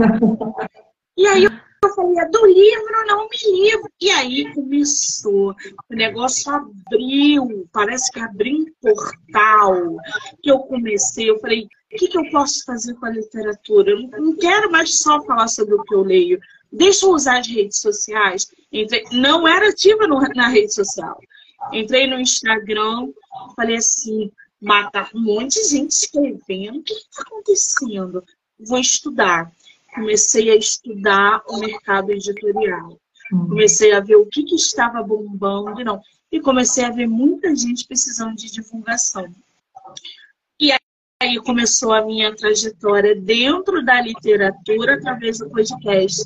[1.18, 1.52] E aí eu
[1.96, 3.90] falei, é do livro, não me livro.
[4.02, 5.56] E aí começou,
[5.90, 9.98] o negócio abriu, parece que abriu um portal.
[10.42, 13.92] Que eu comecei, eu falei, o que, que eu posso fazer com a literatura?
[13.92, 16.40] Eu não quero mais só falar sobre o que eu leio.
[16.72, 18.48] Deixa eu usar as redes sociais.
[19.12, 21.20] Não era ativa na rede social.
[21.72, 23.10] Entrei no Instagram,
[23.56, 24.32] falei assim,
[24.64, 26.80] matar um monte de gente escrevendo.
[26.80, 28.24] O que está acontecendo?
[28.60, 29.52] Vou estudar.
[29.94, 32.98] Comecei a estudar o mercado editorial.
[33.32, 33.48] Hum.
[33.50, 36.02] Comecei a ver o que, que estava bombando e não.
[36.32, 39.28] E comecei a ver muita gente precisando de divulgação.
[40.60, 40.72] E
[41.22, 46.24] aí começou a minha trajetória dentro da literatura através do podcast,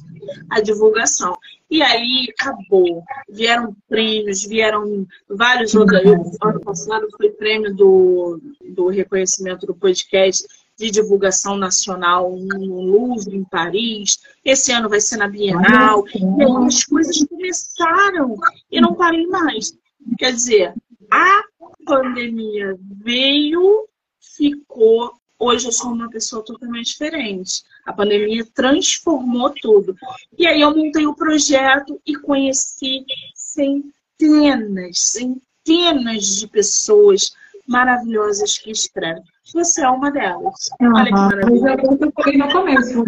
[0.49, 1.37] a divulgação.
[1.69, 3.03] E aí acabou.
[3.29, 6.01] Vieram prêmios, vieram vários outros.
[6.41, 8.39] Ano passado foi prêmio do,
[8.73, 10.45] do reconhecimento do podcast
[10.77, 14.19] de divulgação nacional no Louvre, em Paris.
[14.45, 16.05] Esse ano vai ser na Bienal.
[16.07, 18.37] E as coisas começaram
[18.71, 19.75] e não parei mais.
[20.17, 20.73] Quer dizer,
[21.11, 21.43] a
[21.85, 23.87] pandemia veio,
[24.21, 27.63] ficou Hoje eu sou uma pessoa totalmente diferente.
[27.87, 29.95] A pandemia transformou tudo.
[30.37, 37.31] E aí eu montei o projeto e conheci centenas, centenas de pessoas
[37.65, 39.23] maravilhosas que escrevem.
[39.53, 40.69] Você é uma delas.
[40.81, 40.95] Uhum.
[40.95, 41.77] Olha que maravilha.
[41.77, 43.03] Mas eu falei no começo.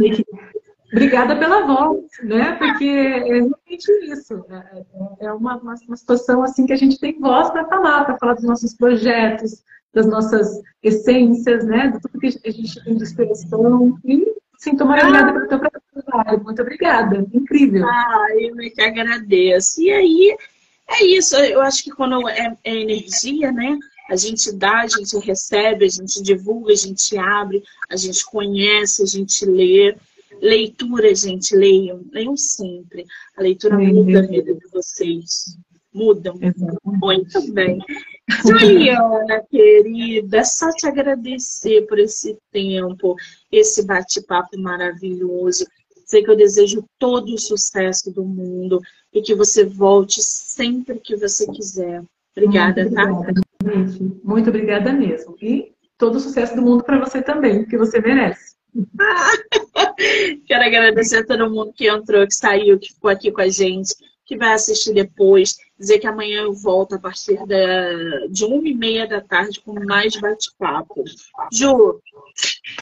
[0.92, 2.54] Obrigada pela voz, né?
[2.54, 4.46] Porque é realmente isso.
[4.50, 8.18] É, é, é uma, uma, situação assim que a gente tem voz para falar, para
[8.18, 9.64] falar dos nossos projetos,
[9.94, 11.90] das nossas essências, né?
[11.90, 14.00] De tudo que a gente tem de inspiração.
[14.04, 16.44] E, sim, estou maravilhada pelo teu trabalho.
[16.44, 17.26] Muito obrigada.
[17.34, 17.88] Incrível.
[17.88, 19.82] Ah, eu me que agradeço.
[19.82, 20.38] E aí,
[20.90, 21.36] é isso.
[21.38, 23.78] Eu acho que quando é, é energia, né?
[24.10, 29.02] A gente dá, a gente recebe, a gente divulga, a gente abre, a gente conhece,
[29.02, 29.96] a gente lê.
[30.42, 33.06] Leitura, gente, leiam, leiam sempre.
[33.38, 35.58] A leitura muda a vida de vocês.
[35.94, 36.40] Mudam.
[36.84, 37.80] Muito bem.
[38.42, 43.16] Juliana, querida, só te agradecer por esse tempo,
[43.52, 45.66] esse bate-papo maravilhoso.
[46.06, 48.80] Sei que eu desejo todo o sucesso do mundo
[49.14, 52.04] e que você volte sempre que você quiser.
[52.36, 53.04] Obrigada, Muito tá?
[53.04, 54.20] Obrigada, gente.
[54.24, 55.36] Muito obrigada mesmo.
[55.42, 58.56] E todo o sucesso do mundo para você também, que você merece.
[60.48, 63.94] Quero agradecer a todo mundo que entrou, que saiu, que ficou aqui com a gente
[64.26, 65.58] que vai assistir depois.
[65.80, 69.74] Dizer que amanhã eu volto a partir da, de uma e meia da tarde com
[69.86, 71.06] mais bate-papo.
[71.54, 72.02] Ju,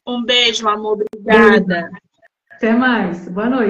[0.05, 0.97] um beijo, amor.
[1.13, 1.91] Obrigada.
[2.51, 3.29] Até mais.
[3.29, 3.65] Boa noite.